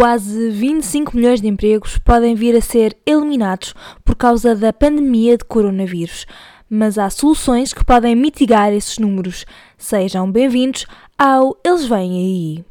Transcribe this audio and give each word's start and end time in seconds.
quase 0.00 0.48
25 0.48 1.14
milhões 1.14 1.42
de 1.42 1.46
empregos 1.46 1.98
podem 1.98 2.34
vir 2.34 2.56
a 2.56 2.62
ser 2.62 2.96
eliminados 3.04 3.74
por 4.02 4.16
causa 4.16 4.56
da 4.56 4.72
pandemia 4.72 5.36
de 5.36 5.44
coronavírus. 5.44 6.24
Mas 6.70 6.96
há 6.96 7.10
soluções 7.10 7.74
que 7.74 7.84
podem 7.84 8.16
mitigar 8.16 8.72
esses 8.72 8.96
números. 8.96 9.44
Sejam 9.76 10.32
bem-vindos 10.32 10.86
ao 11.18 11.54
Eles 11.62 11.84
Vêm 11.84 12.12
Aí. 12.16 12.64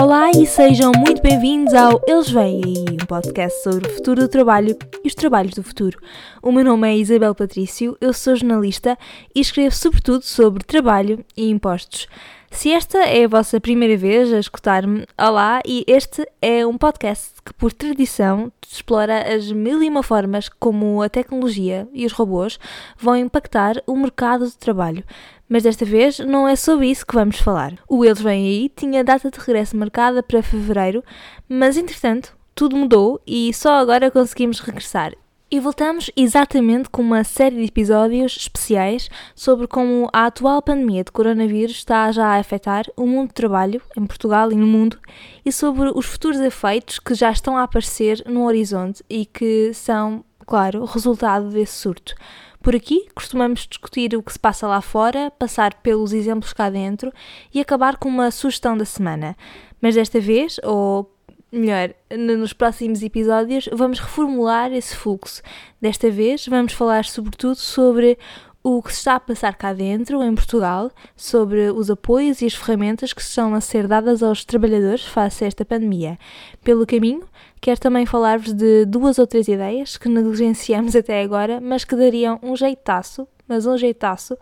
Olá 0.00 0.30
e 0.30 0.46
sejam 0.46 0.92
muito 0.96 1.20
bem-vindos 1.20 1.74
ao 1.74 2.00
Eles 2.06 2.30
Vêm 2.30 2.62
Aí, 2.64 2.84
um 2.92 3.04
podcast 3.04 3.64
sobre 3.64 3.88
o 3.88 3.92
futuro 3.92 4.20
do 4.20 4.28
trabalho 4.28 4.76
e 5.02 5.08
os 5.08 5.14
trabalhos 5.14 5.54
do 5.54 5.62
futuro. 5.64 5.98
O 6.40 6.52
meu 6.52 6.64
nome 6.64 6.88
é 6.88 6.96
Isabel 6.96 7.34
Patrício, 7.34 7.98
eu 8.00 8.12
sou 8.12 8.36
jornalista 8.36 8.96
e 9.34 9.40
escrevo 9.40 9.74
sobretudo 9.74 10.22
sobre 10.22 10.62
trabalho 10.62 11.24
e 11.36 11.50
impostos. 11.50 12.06
Se 12.50 12.72
esta 12.72 12.98
é 12.98 13.24
a 13.24 13.28
vossa 13.28 13.60
primeira 13.60 13.96
vez 13.96 14.32
a 14.32 14.38
escutar-me, 14.38 15.04
olá, 15.20 15.60
e 15.66 15.84
este 15.86 16.26
é 16.40 16.64
um 16.64 16.78
podcast 16.78 17.30
que, 17.44 17.52
por 17.52 17.72
tradição, 17.72 18.50
explora 18.70 19.34
as 19.34 19.50
mil 19.52 19.82
e 19.82 19.88
uma 19.88 20.02
formas 20.02 20.48
como 20.48 21.02
a 21.02 21.08
tecnologia 21.08 21.88
e 21.92 22.06
os 22.06 22.12
robôs 22.12 22.58
vão 22.96 23.16
impactar 23.16 23.82
o 23.86 23.96
mercado 23.96 24.46
de 24.46 24.56
trabalho. 24.56 25.04
Mas 25.48 25.62
desta 25.62 25.84
vez 25.84 26.18
não 26.18 26.46
é 26.46 26.54
sobre 26.54 26.90
isso 26.90 27.06
que 27.06 27.14
vamos 27.14 27.38
falar. 27.38 27.74
O 27.88 28.04
Eles 28.04 28.20
Vêm 28.20 28.46
Aí 28.46 28.68
tinha 28.68 29.02
data 29.02 29.30
de 29.30 29.38
regresso 29.38 29.76
marcada 29.76 30.22
para 30.22 30.42
fevereiro, 30.42 31.02
mas 31.48 31.76
entretanto 31.76 32.36
tudo 32.54 32.76
mudou 32.76 33.20
e 33.26 33.54
só 33.54 33.74
agora 33.74 34.10
conseguimos 34.10 34.60
regressar. 34.60 35.14
E 35.50 35.58
voltamos 35.58 36.10
exatamente 36.14 36.90
com 36.90 37.00
uma 37.00 37.24
série 37.24 37.56
de 37.56 37.64
episódios 37.64 38.36
especiais 38.36 39.08
sobre 39.34 39.66
como 39.66 40.06
a 40.12 40.26
atual 40.26 40.60
pandemia 40.60 41.02
de 41.02 41.10
coronavírus 41.10 41.76
está 41.76 42.12
já 42.12 42.26
a 42.26 42.38
afetar 42.38 42.84
o 42.94 43.06
mundo 43.06 43.28
do 43.28 43.34
trabalho 43.34 43.80
em 43.96 44.04
Portugal 44.04 44.52
e 44.52 44.56
no 44.56 44.66
mundo 44.66 44.98
e 45.42 45.50
sobre 45.50 45.90
os 45.94 46.04
futuros 46.04 46.38
efeitos 46.38 46.98
que 46.98 47.14
já 47.14 47.30
estão 47.30 47.56
a 47.56 47.62
aparecer 47.62 48.22
no 48.26 48.44
horizonte 48.44 49.02
e 49.08 49.24
que 49.24 49.72
são, 49.72 50.22
claro, 50.46 50.84
resultado 50.84 51.48
desse 51.48 51.76
surto. 51.76 52.14
Por 52.60 52.74
aqui, 52.74 53.08
costumamos 53.14 53.66
discutir 53.66 54.14
o 54.16 54.22
que 54.22 54.32
se 54.32 54.38
passa 54.38 54.66
lá 54.66 54.80
fora, 54.80 55.30
passar 55.30 55.74
pelos 55.74 56.12
exemplos 56.12 56.52
cá 56.52 56.68
dentro 56.68 57.12
e 57.54 57.60
acabar 57.60 57.96
com 57.96 58.08
uma 58.08 58.30
sugestão 58.30 58.76
da 58.76 58.84
semana. 58.84 59.36
Mas 59.80 59.94
desta 59.94 60.20
vez, 60.20 60.58
ou 60.64 61.10
melhor, 61.52 61.94
nos 62.10 62.52
próximos 62.52 63.02
episódios, 63.02 63.68
vamos 63.72 64.00
reformular 64.00 64.72
esse 64.72 64.94
fluxo. 64.94 65.40
Desta 65.80 66.10
vez, 66.10 66.46
vamos 66.46 66.72
falar 66.72 67.04
sobretudo 67.04 67.56
sobre 67.56 68.18
o 68.62 68.82
que 68.82 68.92
se 68.92 68.98
está 68.98 69.14
a 69.14 69.20
passar 69.20 69.54
cá 69.54 69.72
dentro, 69.72 70.22
em 70.22 70.34
Portugal, 70.34 70.90
sobre 71.16 71.70
os 71.70 71.90
apoios 71.90 72.42
e 72.42 72.46
as 72.46 72.54
ferramentas 72.54 73.12
que 73.12 73.20
estão 73.20 73.54
a 73.54 73.60
ser 73.60 73.86
dadas 73.86 74.22
aos 74.22 74.44
trabalhadores 74.44 75.04
face 75.04 75.44
a 75.44 75.46
esta 75.46 75.64
pandemia. 75.64 76.18
Pelo 76.62 76.86
caminho, 76.86 77.22
quero 77.60 77.80
também 77.80 78.04
falar-vos 78.04 78.52
de 78.52 78.84
duas 78.84 79.18
ou 79.18 79.26
três 79.26 79.48
ideias 79.48 79.96
que 79.96 80.08
negligenciamos 80.08 80.96
até 80.96 81.22
agora, 81.22 81.60
mas 81.60 81.84
que 81.84 81.96
dariam 81.96 82.38
um 82.42 82.56
jeitaço, 82.56 83.26
mas 83.46 83.64
um 83.64 83.78
jeitaço, 83.78 84.36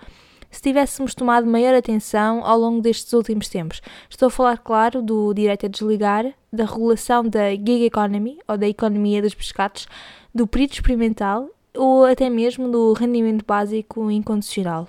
se 0.51 0.63
tivéssemos 0.63 1.15
tomado 1.15 1.47
maior 1.47 1.75
atenção 1.75 2.43
ao 2.45 2.59
longo 2.59 2.81
destes 2.81 3.13
últimos 3.13 3.49
tempos. 3.49 3.83
Estou 4.09 4.29
a 4.29 4.31
falar, 4.31 4.59
claro, 4.59 5.03
do 5.03 5.35
direito 5.35 5.67
a 5.67 5.69
desligar, 5.69 6.33
da 6.51 6.65
regulação 6.65 7.23
da 7.23 7.51
gig 7.51 7.85
economy, 7.85 8.39
ou 8.49 8.57
da 8.57 8.67
economia 8.67 9.21
dos 9.21 9.35
pescados, 9.35 9.87
do 10.35 10.47
período 10.47 10.73
experimental 10.73 11.51
ou 11.77 12.05
até 12.05 12.29
mesmo 12.31 12.69
do 12.71 12.93
rendimento 12.93 13.45
básico 13.45 14.11
incondicional. 14.11 14.89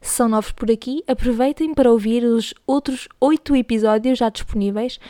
Se 0.00 0.16
são 0.16 0.28
novos 0.28 0.52
por 0.52 0.70
aqui, 0.70 1.02
aproveitem 1.06 1.72
para 1.72 1.90
ouvir 1.90 2.24
os 2.24 2.52
outros 2.66 3.08
oito 3.20 3.56
episódios 3.56 4.18
já 4.18 4.28
disponíveis. 4.28 5.00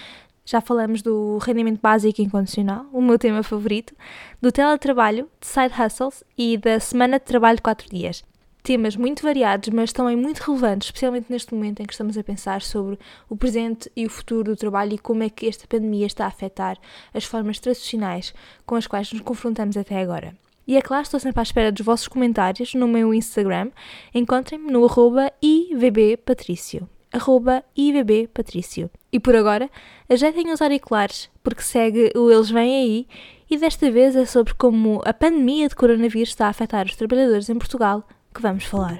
Já 0.45 0.61
falamos 0.61 1.03
do 1.03 1.39
rendimento 1.39 1.81
básico 1.81 2.21
incondicional, 2.21 2.87
o 2.93 3.03
meu 3.03 3.19
tema 3.19 3.43
favorito, 3.43 3.95
do 4.41 4.53
teletrabalho, 4.53 5.29
de 5.41 5.47
side 5.47 5.75
hustles 5.75 6.23
e 6.37 6.59
da 6.59 6.79
semana 6.79 7.19
de 7.19 7.25
trabalho 7.25 7.57
de 7.57 7.63
4 7.63 7.89
dias. 7.91 8.23
Temas 8.63 8.95
muito 8.95 9.23
variados, 9.23 9.69
mas 9.71 9.93
também 9.93 10.17
muito 10.17 10.39
relevantes, 10.41 10.89
especialmente 10.89 11.27
neste 11.29 11.53
momento 11.53 11.81
em 11.81 11.87
que 11.87 11.93
estamos 11.93 12.17
a 12.17 12.23
pensar 12.23 12.63
sobre 12.63 12.99
o 13.29 13.37
presente 13.37 13.91
e 13.97 14.07
o 14.07 14.11
futuro 14.11 14.53
do 14.53 14.57
trabalho 14.57 14.95
e 14.95 14.99
como 14.99 15.23
é 15.23 15.29
que 15.29 15.49
esta 15.49 15.67
pandemia 15.67 16.07
está 16.07 16.25
a 16.25 16.29
afetar 16.29 16.79
as 17.13 17.25
formas 17.25 17.59
tradicionais 17.59 18.33
com 18.65 18.77
as 18.77 18.87
quais 18.87 19.13
nos 19.13 19.23
confrontamos 19.23 19.77
até 19.77 20.01
agora. 20.01 20.44
E 20.67 20.77
é 20.77 20.83
claro, 20.83 21.03
estou 21.03 21.21
sempre 21.21 21.41
à 21.41 21.43
espera 21.43 21.71
dos 21.71 21.85
vossos 21.85 22.09
comentários 22.09 22.75
no 22.75 22.89
meu 22.89 23.13
Instagram. 23.13 23.71
Encontrem-me 24.15 24.71
no 24.71 24.85
arroba 24.85 25.31
ivbpatricio. 25.43 26.89
Arroba 27.13 27.63
ivbpatricio. 27.77 28.91
E 29.13 29.21
por 29.21 29.37
agora, 29.37 29.71
ajeitem 30.09 30.53
os 30.53 30.61
auriculares, 30.61 31.31
porque 31.43 31.63
segue 31.63 32.11
o 32.17 32.31
Eles 32.31 32.51
Vêm 32.51 32.75
Aí 32.75 33.07
e 33.49 33.57
desta 33.57 33.91
vez 33.91 34.17
é 34.17 34.25
sobre 34.25 34.55
como 34.55 35.01
a 35.05 35.13
pandemia 35.13 35.69
de 35.69 35.77
coronavírus 35.77 36.31
está 36.31 36.47
a 36.47 36.51
afetar 36.51 36.87
os 36.87 36.97
trabalhadores 36.97 37.49
em 37.49 37.59
Portugal 37.59 38.07
que 38.35 38.43
vamos 38.43 38.65
falar. 38.65 38.99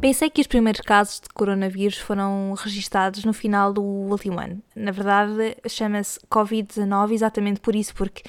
Pensei 0.00 0.30
que 0.30 0.40
os 0.40 0.46
primeiros 0.46 0.80
casos 0.80 1.20
de 1.20 1.28
coronavírus 1.30 1.98
foram 1.98 2.54
registados 2.54 3.24
no 3.24 3.32
final 3.32 3.72
do 3.72 3.82
último 3.82 4.38
ano. 4.38 4.62
Na 4.76 4.92
verdade, 4.92 5.56
chama-se 5.68 6.20
Covid-19 6.30 7.12
exatamente 7.12 7.58
por 7.58 7.74
isso, 7.74 7.92
porque 7.96 8.22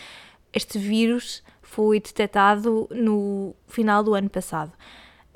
este 0.51 0.79
vírus 0.79 1.43
foi 1.61 1.99
detectado 1.99 2.87
no 2.89 3.55
final 3.67 4.03
do 4.03 4.15
ano 4.15 4.31
passado. 4.31 4.71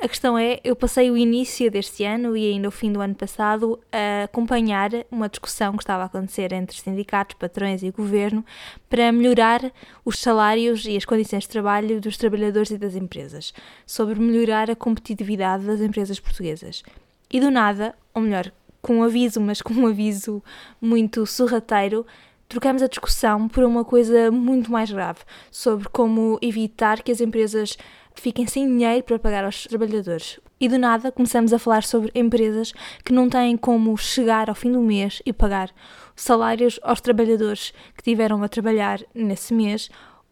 A 0.03 0.07
questão 0.09 0.37
é, 0.37 0.59
eu 0.65 0.75
passei 0.75 1.09
o 1.09 1.15
início 1.15 1.71
deste 1.71 2.03
ano 2.03 2.35
e 2.35 2.51
ainda 2.51 2.67
o 2.67 2.71
fim 2.71 2.91
do 2.91 2.99
ano 2.99 3.15
passado 3.15 3.79
a 3.89 4.25
acompanhar 4.25 4.91
uma 5.09 5.29
discussão 5.29 5.77
que 5.77 5.83
estava 5.83 6.03
a 6.03 6.07
acontecer 6.07 6.51
entre 6.51 6.75
sindicatos, 6.75 7.37
patrões 7.39 7.81
e 7.83 7.89
governo 7.89 8.43
para 8.89 9.13
melhorar 9.13 9.71
os 10.03 10.19
salários 10.19 10.85
e 10.85 10.97
as 10.97 11.05
condições 11.05 11.43
de 11.43 11.47
trabalho 11.47 12.01
dos 12.01 12.17
trabalhadores 12.17 12.71
e 12.71 12.77
das 12.77 12.95
empresas, 12.95 13.53
sobre 13.85 14.19
melhorar 14.19 14.69
a 14.69 14.75
competitividade 14.75 15.63
das 15.63 15.79
empresas 15.79 16.19
portuguesas. 16.19 16.83
E 17.31 17.39
do 17.39 17.49
nada, 17.49 17.95
ou 18.13 18.23
melhor, 18.23 18.51
com 18.81 18.97
um 18.97 19.03
aviso, 19.03 19.39
mas 19.39 19.61
com 19.61 19.73
um 19.73 19.87
aviso 19.87 20.43
muito 20.81 21.25
sorrateiro, 21.25 22.05
trocamos 22.49 22.83
a 22.83 22.87
discussão 22.87 23.47
por 23.47 23.63
uma 23.63 23.85
coisa 23.85 24.29
muito 24.29 24.69
mais 24.69 24.91
grave, 24.91 25.21
sobre 25.49 25.87
como 25.87 26.37
evitar 26.41 27.01
que 27.01 27.11
as 27.11 27.21
empresas 27.21 27.77
fiquem 28.21 28.47
sem 28.47 28.67
dinheiro 28.67 29.03
para 29.03 29.19
pagar 29.19 29.43
aos 29.45 29.65
trabalhadores. 29.65 30.39
E 30.59 30.69
do 30.69 30.77
nada 30.77 31.11
começamos 31.11 31.51
a 31.51 31.59
falar 31.59 31.83
sobre 31.83 32.11
empresas 32.15 32.73
que 33.03 33.11
não 33.11 33.29
têm 33.29 33.57
como 33.57 33.97
chegar 33.97 34.49
ao 34.49 34.55
fim 34.55 34.71
do 34.71 34.81
mês 34.81 35.21
e 35.25 35.33
pagar 35.33 35.69
salários 36.15 36.79
aos 36.83 37.01
trabalhadores 37.01 37.73
que 37.97 38.03
tiveram 38.03 38.41
a 38.43 38.47
trabalhar 38.47 39.01
nesse 39.13 39.53
mês. 39.53 39.89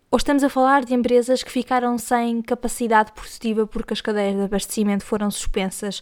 Ou 0.09 0.17
estamos 0.17 0.43
a 0.43 0.49
falar 0.49 0.85
de 0.85 0.93
empresas 0.93 1.43
que 1.43 1.51
ficaram 1.51 1.97
sem 1.97 2.41
capacidade 2.41 3.11
produtiva 3.11 3.67
porque 3.67 3.93
as 3.93 4.01
cadeias 4.01 4.35
de 4.35 4.43
abastecimento 4.43 5.03
foram 5.03 5.29
suspensas 5.29 6.01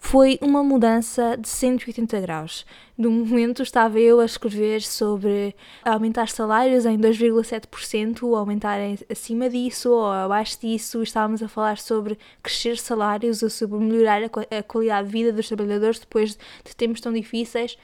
foi 0.00 0.38
uma 0.40 0.62
mudança 0.62 1.36
de 1.36 1.48
180 1.48 2.20
graus. 2.20 2.64
No 2.96 3.10
momento 3.10 3.62
estava 3.62 3.98
eu 3.98 4.20
a 4.20 4.24
escrever 4.24 4.82
sobre 4.82 5.54
aumentar 5.84 6.28
salários 6.28 6.86
em 6.86 6.98
2,7%, 6.98 8.22
ou 8.22 8.36
aumentar 8.36 8.78
acima 9.10 9.48
disso 9.50 9.90
ou 9.90 10.06
abaixo 10.06 10.60
disso, 10.60 11.02
estávamos 11.02 11.42
a 11.42 11.48
falar 11.48 11.78
sobre 11.78 12.18
crescer 12.42 12.78
salários 12.78 13.42
ou 13.42 13.50
sobre 13.50 13.78
melhorar 13.78 14.22
a 14.24 14.62
qualidade 14.62 15.08
de 15.08 15.12
vida 15.12 15.32
dos 15.32 15.48
trabalhadores 15.48 15.98
depois 15.98 16.38
de 16.64 16.76
tempos 16.76 17.00
tão 17.00 17.12
difíceis 17.12 17.76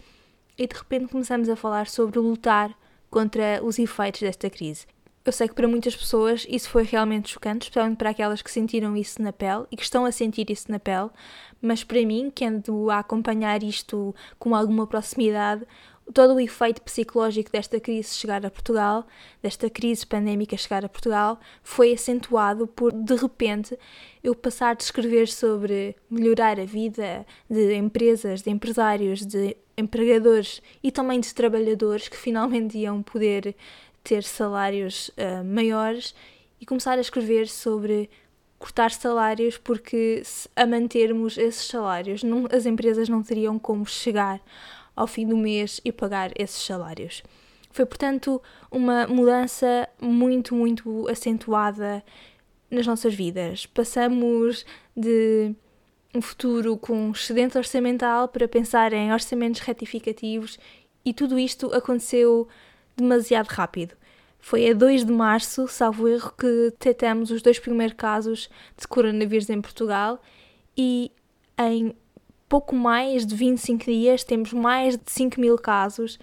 e 0.56 0.66
de 0.66 0.74
repente 0.74 1.08
começamos 1.08 1.48
a 1.48 1.56
falar 1.56 1.88
sobre 1.88 2.18
lutar 2.18 2.76
contra 3.10 3.60
os 3.62 3.78
efeitos 3.78 4.20
desta 4.20 4.48
crise. 4.50 4.86
Eu 5.24 5.32
sei 5.32 5.48
que 5.48 5.54
para 5.54 5.66
muitas 5.66 5.96
pessoas 5.96 6.46
isso 6.50 6.68
foi 6.68 6.82
realmente 6.82 7.30
chocante, 7.30 7.62
especialmente 7.62 7.96
para 7.96 8.10
aquelas 8.10 8.42
que 8.42 8.50
sentiram 8.50 8.94
isso 8.94 9.22
na 9.22 9.32
pele 9.32 9.64
e 9.70 9.76
que 9.76 9.82
estão 9.82 10.04
a 10.04 10.12
sentir 10.12 10.50
isso 10.50 10.70
na 10.70 10.78
pele, 10.78 11.08
mas 11.62 11.82
para 11.82 12.04
mim, 12.04 12.30
que 12.32 12.44
ando 12.44 12.90
a 12.90 12.98
acompanhar 12.98 13.62
isto 13.62 14.14
com 14.38 14.54
alguma 14.54 14.86
proximidade, 14.86 15.66
todo 16.12 16.34
o 16.34 16.40
efeito 16.40 16.82
psicológico 16.82 17.50
desta 17.50 17.80
crise 17.80 18.14
chegar 18.14 18.44
a 18.44 18.50
Portugal, 18.50 19.06
desta 19.42 19.70
crise 19.70 20.06
pandémica 20.06 20.56
chegar 20.56 20.84
a 20.84 20.88
Portugal, 20.88 21.40
foi 21.62 21.94
acentuado 21.94 22.66
por, 22.66 22.92
de 22.92 23.14
repente, 23.14 23.78
eu 24.22 24.34
passar 24.34 24.76
de 24.76 24.82
escrever 24.82 25.28
sobre 25.28 25.96
melhorar 26.10 26.60
a 26.60 26.66
vida 26.66 27.24
de 27.48 27.74
empresas, 27.74 28.42
de 28.42 28.50
empresários, 28.50 29.24
de 29.24 29.56
empregadores 29.76 30.62
e 30.82 30.90
também 30.90 31.20
de 31.20 31.34
trabalhadores 31.34 32.08
que 32.08 32.16
finalmente 32.16 32.78
iam 32.78 33.02
poder 33.02 33.56
ter 34.04 34.22
salários 34.22 35.08
uh, 35.08 35.42
maiores 35.42 36.14
e 36.60 36.66
começar 36.66 36.98
a 36.98 37.00
escrever 37.00 37.48
sobre 37.48 38.08
cortar 38.58 38.90
salários 38.90 39.58
porque 39.58 40.22
a 40.54 40.66
mantermos 40.66 41.36
esses 41.36 41.66
salários 41.66 42.22
não, 42.22 42.46
as 42.52 42.66
empresas 42.66 43.08
não 43.08 43.22
teriam 43.22 43.58
como 43.58 43.84
chegar 43.84 44.40
ao 44.94 45.06
fim 45.06 45.26
do 45.26 45.36
mês 45.36 45.80
e 45.84 45.90
pagar 45.90 46.30
esses 46.36 46.62
salários. 46.62 47.22
Foi, 47.70 47.84
portanto, 47.84 48.40
uma 48.70 49.06
mudança 49.06 49.88
muito, 50.00 50.54
muito 50.54 51.08
acentuada 51.08 52.04
nas 52.70 52.86
nossas 52.86 53.12
vidas. 53.12 53.66
Passamos 53.66 54.64
de 54.96 55.52
um 56.14 56.22
futuro 56.22 56.76
com 56.76 57.10
excedente 57.10 57.58
orçamental 57.58 58.28
para 58.28 58.46
pensar 58.46 58.92
em 58.92 59.12
orçamentos 59.12 59.60
retificativos 59.60 60.58
e 61.04 61.12
tudo 61.12 61.38
isto 61.38 61.74
aconteceu 61.74 62.46
demasiado 62.96 63.48
rápido. 63.48 63.94
Foi 64.38 64.68
a 64.68 64.74
2 64.74 65.06
de 65.06 65.12
março, 65.12 65.66
salvo 65.66 66.06
erro, 66.06 66.32
que 66.36 66.46
detectamos 66.46 67.30
os 67.30 67.40
dois 67.40 67.58
primeiros 67.58 67.96
casos 67.96 68.50
de 68.76 68.86
coronavírus 68.86 69.48
em 69.48 69.60
Portugal 69.60 70.20
e 70.76 71.10
em 71.58 71.94
pouco 72.48 72.74
mais 72.74 73.24
de 73.24 73.34
25 73.34 73.84
dias 73.84 74.22
temos 74.22 74.52
mais 74.52 74.96
de 74.96 75.10
5 75.10 75.40
mil 75.40 75.56
casos 75.56 76.18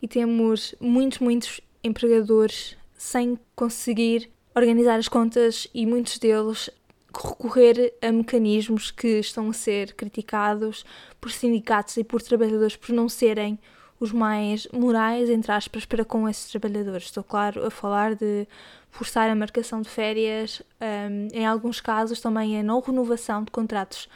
e 0.00 0.08
temos 0.08 0.74
muitos, 0.80 1.18
muitos 1.18 1.60
empregadores 1.84 2.76
sem 2.96 3.38
conseguir 3.54 4.30
organizar 4.54 4.98
as 4.98 5.06
contas 5.06 5.68
e 5.74 5.84
muitos 5.84 6.18
deles 6.18 6.70
recorrer 7.14 7.94
a 8.02 8.10
mecanismos 8.10 8.90
que 8.90 9.18
estão 9.18 9.50
a 9.50 9.52
ser 9.52 9.94
criticados 9.94 10.84
por 11.20 11.30
sindicatos 11.30 11.96
e 11.96 12.04
por 12.04 12.22
trabalhadores 12.22 12.76
por 12.76 12.94
não 12.94 13.08
serem 13.08 13.58
os 13.98 14.12
mais 14.12 14.68
morais, 14.72 15.30
entre 15.30 15.52
aspas, 15.52 15.84
para 15.84 16.04
com 16.04 16.28
esses 16.28 16.50
trabalhadores. 16.50 17.04
Estou, 17.04 17.24
claro, 17.24 17.64
a 17.64 17.70
falar 17.70 18.14
de 18.14 18.46
forçar 18.90 19.28
a 19.28 19.34
marcação 19.34 19.80
de 19.82 19.88
férias, 19.88 20.62
um, 20.80 21.28
em 21.32 21.46
alguns 21.46 21.80
casos 21.80 22.20
também 22.20 22.58
a 22.58 22.62
não 22.62 22.80
renovação 22.80 23.42
de 23.44 23.50
contratos 23.50 24.08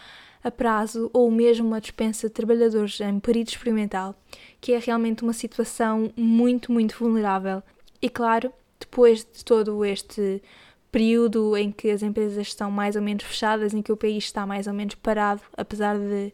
a 0.42 0.50
prazo 0.50 1.10
ou 1.12 1.30
mesmo 1.30 1.74
a 1.74 1.80
dispensa 1.80 2.28
de 2.28 2.34
trabalhadores 2.34 2.98
em 3.00 3.20
período 3.20 3.48
experimental, 3.48 4.14
que 4.60 4.72
é 4.72 4.78
realmente 4.78 5.22
uma 5.22 5.34
situação 5.34 6.10
muito, 6.16 6.72
muito 6.72 6.96
vulnerável. 6.98 7.62
E 8.00 8.08
claro, 8.08 8.50
depois 8.78 9.18
de 9.20 9.44
todo 9.44 9.84
este 9.84 10.42
período 10.90 11.56
em 11.56 11.70
que 11.70 11.90
as 11.90 12.02
empresas 12.02 12.46
estão 12.46 12.70
mais 12.70 12.96
ou 12.96 13.02
menos 13.02 13.22
fechadas, 13.22 13.74
em 13.74 13.82
que 13.82 13.92
o 13.92 13.96
país 13.96 14.24
está 14.24 14.46
mais 14.46 14.66
ou 14.66 14.72
menos 14.72 14.94
parado, 14.94 15.42
apesar 15.56 15.98
de, 15.98 16.32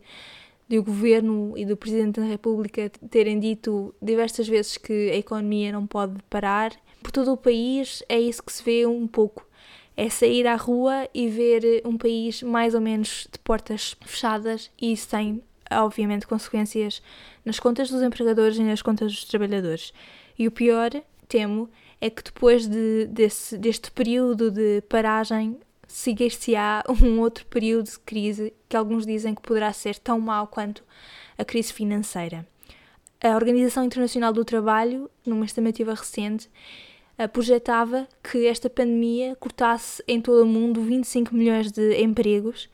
de 0.68 0.78
o 0.78 0.82
governo 0.82 1.52
e 1.56 1.64
do 1.64 1.76
Presidente 1.76 2.20
da 2.20 2.26
República 2.26 2.90
terem 3.10 3.38
dito 3.38 3.94
diversas 4.02 4.48
vezes 4.48 4.76
que 4.76 5.10
a 5.10 5.16
economia 5.16 5.72
não 5.72 5.86
pode 5.86 6.20
parar, 6.28 6.72
por 7.02 7.12
todo 7.12 7.32
o 7.32 7.36
país 7.36 8.02
é 8.08 8.18
isso 8.18 8.42
que 8.42 8.52
se 8.52 8.62
vê 8.62 8.86
um 8.86 9.06
pouco. 9.06 9.46
É 9.96 10.10
sair 10.10 10.46
à 10.46 10.56
rua 10.56 11.08
e 11.14 11.28
ver 11.28 11.82
um 11.84 11.96
país 11.96 12.42
mais 12.42 12.74
ou 12.74 12.80
menos 12.80 13.28
de 13.32 13.38
portas 13.38 13.96
fechadas 14.04 14.70
e 14.80 14.94
tem, 14.96 15.42
obviamente, 15.70 16.26
consequências 16.26 17.00
nas 17.44 17.60
contas 17.60 17.88
dos 17.88 18.02
empregadores 18.02 18.58
e 18.58 18.62
nas 18.62 18.82
contas 18.82 19.12
dos 19.12 19.24
trabalhadores. 19.24 19.92
E 20.38 20.46
o 20.46 20.50
pior, 20.50 20.90
temo, 21.28 21.70
é 22.00 22.10
que 22.10 22.24
depois 22.24 22.66
de, 22.66 23.06
desse, 23.06 23.56
deste 23.56 23.90
período 23.90 24.50
de 24.50 24.82
paragem 24.82 25.58
seguir-se-á 25.86 26.82
um 27.02 27.20
outro 27.20 27.46
período 27.46 27.86
de 27.86 27.98
crise 28.00 28.52
que 28.68 28.76
alguns 28.76 29.06
dizem 29.06 29.34
que 29.34 29.42
poderá 29.42 29.72
ser 29.72 29.98
tão 29.98 30.20
mau 30.20 30.46
quanto 30.46 30.84
a 31.38 31.44
crise 31.44 31.72
financeira. 31.72 32.46
A 33.22 33.34
Organização 33.34 33.84
Internacional 33.84 34.32
do 34.32 34.44
Trabalho, 34.44 35.10
numa 35.24 35.44
estimativa 35.44 35.94
recente, 35.94 36.50
eh, 37.16 37.26
projetava 37.26 38.06
que 38.22 38.46
esta 38.46 38.68
pandemia 38.68 39.34
cortasse 39.36 40.02
em 40.06 40.20
todo 40.20 40.42
o 40.42 40.46
mundo 40.46 40.82
25 40.82 41.34
milhões 41.34 41.72
de 41.72 42.00
empregos, 42.02 42.68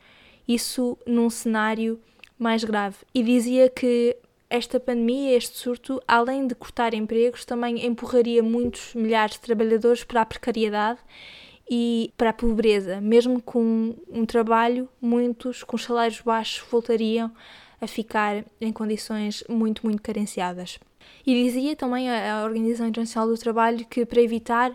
isso 0.47 0.97
num 1.07 1.29
cenário 1.29 1.99
mais 2.37 2.63
grave, 2.63 2.97
e 3.13 3.23
dizia 3.23 3.69
que 3.69 4.17
esta 4.49 4.79
pandemia, 4.79 5.35
este 5.35 5.57
surto, 5.57 6.01
além 6.07 6.45
de 6.45 6.53
cortar 6.53 6.93
empregos, 6.93 7.45
também 7.45 7.85
empurraria 7.85 8.43
muitos 8.43 8.93
milhares 8.93 9.35
de 9.35 9.41
trabalhadores 9.41 10.03
para 10.03 10.21
a 10.21 10.25
precariedade 10.25 10.99
e 11.75 12.13
para 12.15 12.29
a 12.29 12.33
pobreza. 12.33 13.01
Mesmo 13.01 13.41
com 13.41 13.95
um 14.07 14.27
trabalho, 14.27 14.87
muitos 15.01 15.63
com 15.63 15.75
salários 15.75 16.21
baixos 16.21 16.63
voltariam 16.69 17.31
a 17.81 17.87
ficar 17.87 18.45
em 18.61 18.71
condições 18.71 19.43
muito, 19.49 19.83
muito 19.83 19.99
carenciadas. 19.99 20.77
E 21.25 21.33
dizia 21.43 21.75
também 21.75 22.11
a 22.11 22.43
Organização 22.43 22.87
Internacional 22.87 23.27
do 23.27 23.39
Trabalho 23.39 23.87
que 23.87 24.05
para 24.05 24.21
evitar 24.21 24.71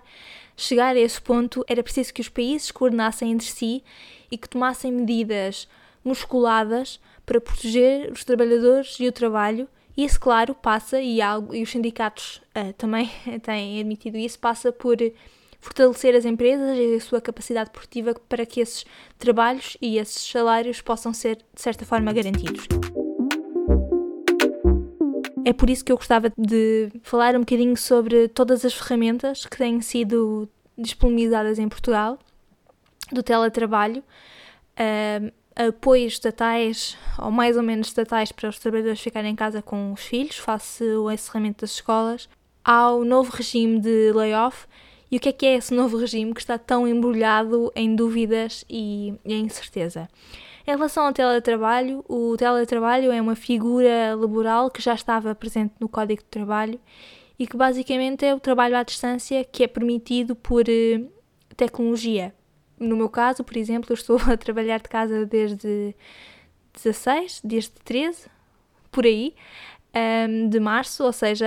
chegar 0.56 0.96
a 0.96 0.98
esse 0.98 1.22
ponto 1.22 1.64
era 1.68 1.84
preciso 1.84 2.12
que 2.12 2.20
os 2.20 2.28
países 2.28 2.72
coordenassem 2.72 3.30
entre 3.30 3.46
si 3.46 3.84
e 4.28 4.36
que 4.36 4.48
tomassem 4.48 4.90
medidas 4.90 5.68
musculadas 6.04 6.98
para 7.24 7.40
proteger 7.40 8.10
os 8.10 8.24
trabalhadores 8.24 8.98
e 8.98 9.06
o 9.06 9.12
trabalho. 9.12 9.68
E 9.96 10.04
isso, 10.04 10.18
claro, 10.18 10.52
passa, 10.52 11.00
e, 11.00 11.22
algo, 11.22 11.54
e 11.54 11.62
os 11.62 11.70
sindicatos 11.70 12.42
uh, 12.56 12.72
também 12.72 13.08
têm 13.40 13.78
admitido 13.78 14.18
isso, 14.18 14.36
passa 14.40 14.72
por 14.72 14.96
fortalecer 15.60 16.14
as 16.14 16.24
empresas 16.24 16.76
e 16.78 16.94
a 16.94 17.00
sua 17.00 17.20
capacidade 17.20 17.70
produtiva 17.70 18.14
para 18.28 18.46
que 18.46 18.60
esses 18.60 18.84
trabalhos 19.18 19.76
e 19.80 19.98
esses 19.98 20.30
salários 20.30 20.80
possam 20.80 21.12
ser, 21.12 21.36
de 21.36 21.60
certa 21.60 21.84
forma, 21.84 22.12
garantidos. 22.12 22.66
É 25.44 25.52
por 25.52 25.70
isso 25.70 25.84
que 25.84 25.90
eu 25.90 25.96
gostava 25.96 26.30
de 26.36 26.90
falar 27.02 27.34
um 27.34 27.40
bocadinho 27.40 27.76
sobre 27.76 28.28
todas 28.28 28.64
as 28.64 28.74
ferramentas 28.74 29.46
que 29.46 29.56
têm 29.56 29.80
sido 29.80 30.48
disponibilizadas 30.76 31.58
em 31.58 31.68
Portugal 31.68 32.18
do 33.10 33.22
teletrabalho. 33.22 34.02
Uh, 34.78 35.32
apoios 35.58 36.12
estatais, 36.12 36.96
ou 37.18 37.30
mais 37.30 37.56
ou 37.56 37.62
menos 37.62 37.88
estatais, 37.88 38.30
para 38.30 38.48
os 38.48 38.58
trabalhadores 38.58 39.00
ficarem 39.00 39.32
em 39.32 39.36
casa 39.36 39.60
com 39.60 39.92
os 39.92 40.02
filhos, 40.02 40.36
face 40.36 40.84
o 40.84 41.10
encerramento 41.10 41.62
das 41.62 41.72
escolas, 41.72 42.28
ao 42.64 43.04
novo 43.04 43.32
regime 43.32 43.80
de 43.80 44.12
layoff. 44.12 44.66
E 45.10 45.16
o 45.16 45.20
que 45.20 45.28
é 45.30 45.32
que 45.32 45.46
é 45.46 45.54
esse 45.54 45.72
novo 45.72 45.96
regime 45.96 46.34
que 46.34 46.40
está 46.40 46.58
tão 46.58 46.86
embrulhado 46.86 47.72
em 47.74 47.94
dúvidas 47.94 48.64
e 48.68 49.14
em 49.24 49.44
incerteza? 49.44 50.08
Em 50.66 50.72
relação 50.72 51.06
ao 51.06 51.12
teletrabalho, 51.12 52.04
o 52.08 52.36
teletrabalho 52.36 53.10
é 53.10 53.20
uma 53.20 53.34
figura 53.34 54.14
laboral 54.14 54.70
que 54.70 54.82
já 54.82 54.94
estava 54.94 55.34
presente 55.34 55.72
no 55.80 55.88
Código 55.88 56.20
de 56.20 56.28
Trabalho 56.28 56.78
e 57.38 57.46
que 57.46 57.56
basicamente 57.56 58.24
é 58.24 58.34
o 58.34 58.40
trabalho 58.40 58.76
à 58.76 58.82
distância 58.82 59.42
que 59.44 59.64
é 59.64 59.66
permitido 59.66 60.36
por 60.36 60.68
eh, 60.68 61.00
tecnologia 61.56 62.34
no 62.78 62.96
meu 62.96 63.08
caso, 63.08 63.42
por 63.42 63.56
exemplo, 63.56 63.90
eu 63.90 63.94
estou 63.94 64.18
a 64.30 64.36
trabalhar 64.36 64.78
de 64.78 64.88
casa 64.88 65.26
desde 65.26 65.94
16, 66.74 67.40
desde 67.44 67.72
13, 67.84 68.26
por 68.90 69.04
aí, 69.04 69.34
de 70.48 70.60
março, 70.60 71.04
ou 71.04 71.12
seja, 71.12 71.46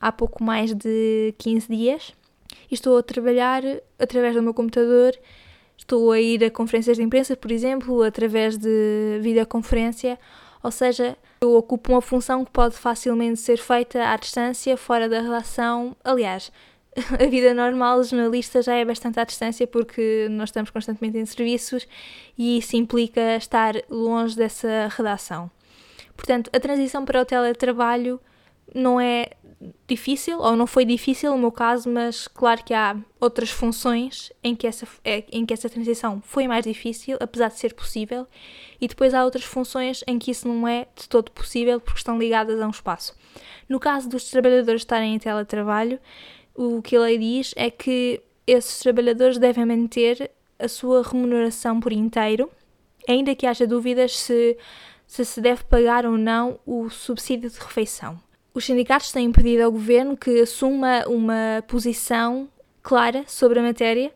há 0.00 0.10
pouco 0.10 0.42
mais 0.42 0.74
de 0.74 1.34
15 1.38 1.68
dias. 1.68 2.12
E 2.70 2.74
estou 2.74 2.96
a 2.98 3.02
trabalhar 3.02 3.62
através 3.98 4.34
do 4.34 4.42
meu 4.42 4.54
computador, 4.54 5.18
estou 5.76 6.12
a 6.12 6.20
ir 6.20 6.44
a 6.44 6.50
conferências 6.50 6.96
de 6.96 7.02
imprensa, 7.02 7.36
por 7.36 7.50
exemplo, 7.50 8.02
através 8.02 8.56
de 8.56 9.18
videoconferência, 9.20 10.18
ou 10.62 10.70
seja, 10.70 11.16
eu 11.40 11.54
ocupo 11.56 11.92
uma 11.92 12.00
função 12.00 12.44
que 12.44 12.50
pode 12.52 12.76
facilmente 12.76 13.40
ser 13.40 13.58
feita 13.58 14.08
à 14.08 14.16
distância, 14.16 14.76
fora 14.76 15.08
da 15.08 15.20
redação. 15.20 15.96
Aliás, 16.04 16.52
a 17.18 17.26
vida 17.26 17.52
normal 17.52 17.98
do 17.98 18.04
jornalista 18.04 18.62
já 18.62 18.74
é 18.74 18.84
bastante 18.84 19.18
à 19.18 19.24
distância 19.24 19.66
porque 19.66 20.28
nós 20.30 20.50
estamos 20.50 20.70
constantemente 20.70 21.18
em 21.18 21.26
serviços 21.26 21.86
e 22.38 22.58
isso 22.58 22.76
implica 22.76 23.36
estar 23.36 23.74
longe 23.90 24.36
dessa 24.36 24.88
redação. 24.96 25.50
Portanto, 26.16 26.48
a 26.52 26.60
transição 26.60 27.04
para 27.04 27.20
o 27.20 27.24
teletrabalho 27.24 28.20
não 28.74 29.00
é 29.00 29.30
difícil, 29.86 30.38
ou 30.38 30.56
não 30.56 30.66
foi 30.66 30.84
difícil 30.84 31.32
no 31.32 31.38
meu 31.38 31.52
caso, 31.52 31.88
mas 31.88 32.26
claro 32.28 32.64
que 32.64 32.74
há 32.74 32.96
outras 33.20 33.50
funções 33.50 34.32
em 34.42 34.54
que 34.54 34.66
essa, 34.66 34.86
é, 35.04 35.24
em 35.30 35.44
que 35.44 35.54
essa 35.54 35.68
transição 35.68 36.20
foi 36.24 36.48
mais 36.48 36.64
difícil, 36.64 37.16
apesar 37.20 37.48
de 37.48 37.58
ser 37.58 37.74
possível, 37.74 38.26
e 38.80 38.88
depois 38.88 39.14
há 39.14 39.24
outras 39.24 39.44
funções 39.44 40.02
em 40.06 40.18
que 40.18 40.30
isso 40.30 40.48
não 40.48 40.66
é 40.66 40.86
de 40.96 41.08
todo 41.08 41.30
possível 41.30 41.80
porque 41.80 41.98
estão 41.98 42.18
ligadas 42.18 42.60
a 42.60 42.66
um 42.66 42.70
espaço. 42.70 43.14
No 43.68 43.78
caso 43.78 44.08
dos 44.08 44.30
trabalhadores 44.30 44.82
estarem 44.82 45.14
em 45.14 45.18
teletrabalho, 45.18 45.98
o 46.54 46.82
que 46.82 46.96
a 46.96 47.00
lei 47.00 47.18
diz 47.18 47.54
é 47.56 47.70
que 47.70 48.20
esses 48.46 48.80
trabalhadores 48.80 49.38
devem 49.38 49.64
manter 49.64 50.30
a 50.58 50.68
sua 50.68 51.02
remuneração 51.02 51.80
por 51.80 51.92
inteiro, 51.92 52.50
ainda 53.08 53.34
que 53.34 53.46
haja 53.46 53.66
dúvidas 53.66 54.18
se, 54.18 54.56
se 55.06 55.24
se 55.24 55.40
deve 55.40 55.64
pagar 55.64 56.06
ou 56.06 56.16
não 56.16 56.58
o 56.66 56.88
subsídio 56.90 57.50
de 57.50 57.58
refeição. 57.58 58.20
Os 58.54 58.64
sindicatos 58.64 59.10
têm 59.12 59.32
pedido 59.32 59.64
ao 59.64 59.72
governo 59.72 60.16
que 60.16 60.40
assuma 60.40 61.04
uma 61.06 61.64
posição 61.66 62.48
clara 62.82 63.24
sobre 63.26 63.58
a 63.58 63.62
matéria, 63.62 64.12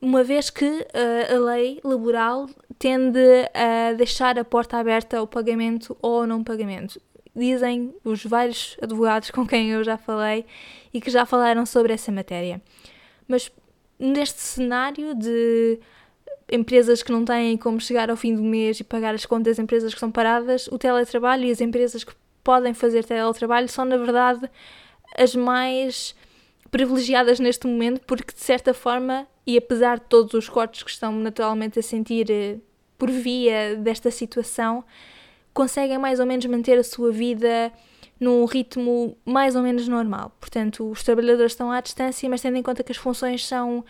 uma 0.00 0.22
vez 0.22 0.50
que 0.50 0.64
uh, 0.64 1.34
a 1.34 1.38
lei 1.38 1.80
laboral 1.82 2.48
tende 2.78 3.18
a 3.54 3.92
deixar 3.94 4.38
a 4.38 4.44
porta 4.44 4.76
aberta 4.76 5.18
ao 5.18 5.26
pagamento 5.26 5.96
ou 6.00 6.20
ao 6.20 6.26
não 6.26 6.42
pagamento 6.42 7.00
dizem 7.34 7.94
os 8.04 8.24
vários 8.24 8.76
advogados 8.80 9.30
com 9.30 9.46
quem 9.46 9.70
eu 9.70 9.82
já 9.82 9.96
falei 9.96 10.44
e 10.92 11.00
que 11.00 11.10
já 11.10 11.24
falaram 11.24 11.64
sobre 11.64 11.92
essa 11.92 12.12
matéria. 12.12 12.60
Mas 13.26 13.50
neste 13.98 14.40
cenário 14.40 15.14
de 15.14 15.80
empresas 16.50 17.02
que 17.02 17.10
não 17.10 17.24
têm 17.24 17.56
como 17.56 17.80
chegar 17.80 18.10
ao 18.10 18.16
fim 18.16 18.34
do 18.34 18.42
mês 18.42 18.78
e 18.80 18.84
pagar 18.84 19.14
as 19.14 19.24
contas 19.24 19.58
empresas 19.58 19.92
que 19.92 19.96
estão 19.96 20.10
paradas, 20.10 20.66
o 20.68 20.78
teletrabalho 20.78 21.44
e 21.44 21.50
as 21.50 21.60
empresas 21.60 22.04
que 22.04 22.12
podem 22.42 22.74
fazer 22.74 23.04
teletrabalho 23.04 23.68
são, 23.68 23.84
na 23.84 23.96
verdade, 23.96 24.50
as 25.16 25.34
mais 25.34 26.14
privilegiadas 26.70 27.38
neste 27.38 27.66
momento 27.66 28.00
porque, 28.06 28.32
de 28.32 28.40
certa 28.40 28.72
forma, 28.72 29.26
e 29.46 29.58
apesar 29.58 29.98
de 29.98 30.06
todos 30.06 30.34
os 30.34 30.48
cortes 30.48 30.82
que 30.82 30.90
estão 30.90 31.12
naturalmente 31.12 31.78
a 31.78 31.82
sentir 31.82 32.30
eh, 32.30 32.56
por 32.96 33.10
via 33.10 33.76
desta 33.76 34.10
situação, 34.10 34.84
conseguem 35.52 35.98
mais 35.98 36.20
ou 36.20 36.26
menos 36.26 36.46
manter 36.46 36.78
a 36.78 36.84
sua 36.84 37.12
vida 37.12 37.72
num 38.18 38.44
ritmo 38.44 39.16
mais 39.24 39.56
ou 39.56 39.62
menos 39.62 39.88
normal. 39.88 40.34
Portanto, 40.40 40.88
os 40.88 41.02
trabalhadores 41.02 41.52
estão 41.52 41.72
à 41.72 41.80
distância, 41.80 42.28
mas 42.28 42.40
tendo 42.40 42.56
em 42.56 42.62
conta 42.62 42.84
que 42.84 42.92
as 42.92 42.98
funções 42.98 43.46
são 43.46 43.84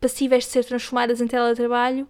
passíveis 0.00 0.44
de 0.44 0.50
ser 0.50 0.64
transformadas 0.64 1.20
em 1.20 1.28
teletrabalho 1.28 2.08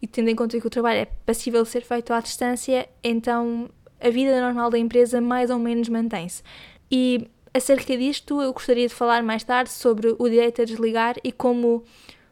e 0.00 0.06
tendo 0.06 0.30
em 0.30 0.34
conta 0.34 0.58
que 0.58 0.66
o 0.66 0.70
trabalho 0.70 1.00
é 1.00 1.04
passível 1.26 1.62
de 1.62 1.68
ser 1.68 1.82
feito 1.82 2.12
à 2.12 2.20
distância, 2.20 2.88
então 3.02 3.68
a 4.00 4.10
vida 4.10 4.40
normal 4.40 4.70
da 4.70 4.78
empresa 4.78 5.20
mais 5.20 5.50
ou 5.50 5.58
menos 5.58 5.88
mantém-se. 5.88 6.42
E 6.90 7.28
acerca 7.52 7.96
disto, 7.96 8.42
eu 8.42 8.52
gostaria 8.52 8.88
de 8.88 8.94
falar 8.94 9.22
mais 9.22 9.44
tarde 9.44 9.70
sobre 9.70 10.14
o 10.18 10.28
direito 10.28 10.62
a 10.62 10.64
desligar 10.64 11.16
e 11.22 11.32
como 11.32 11.84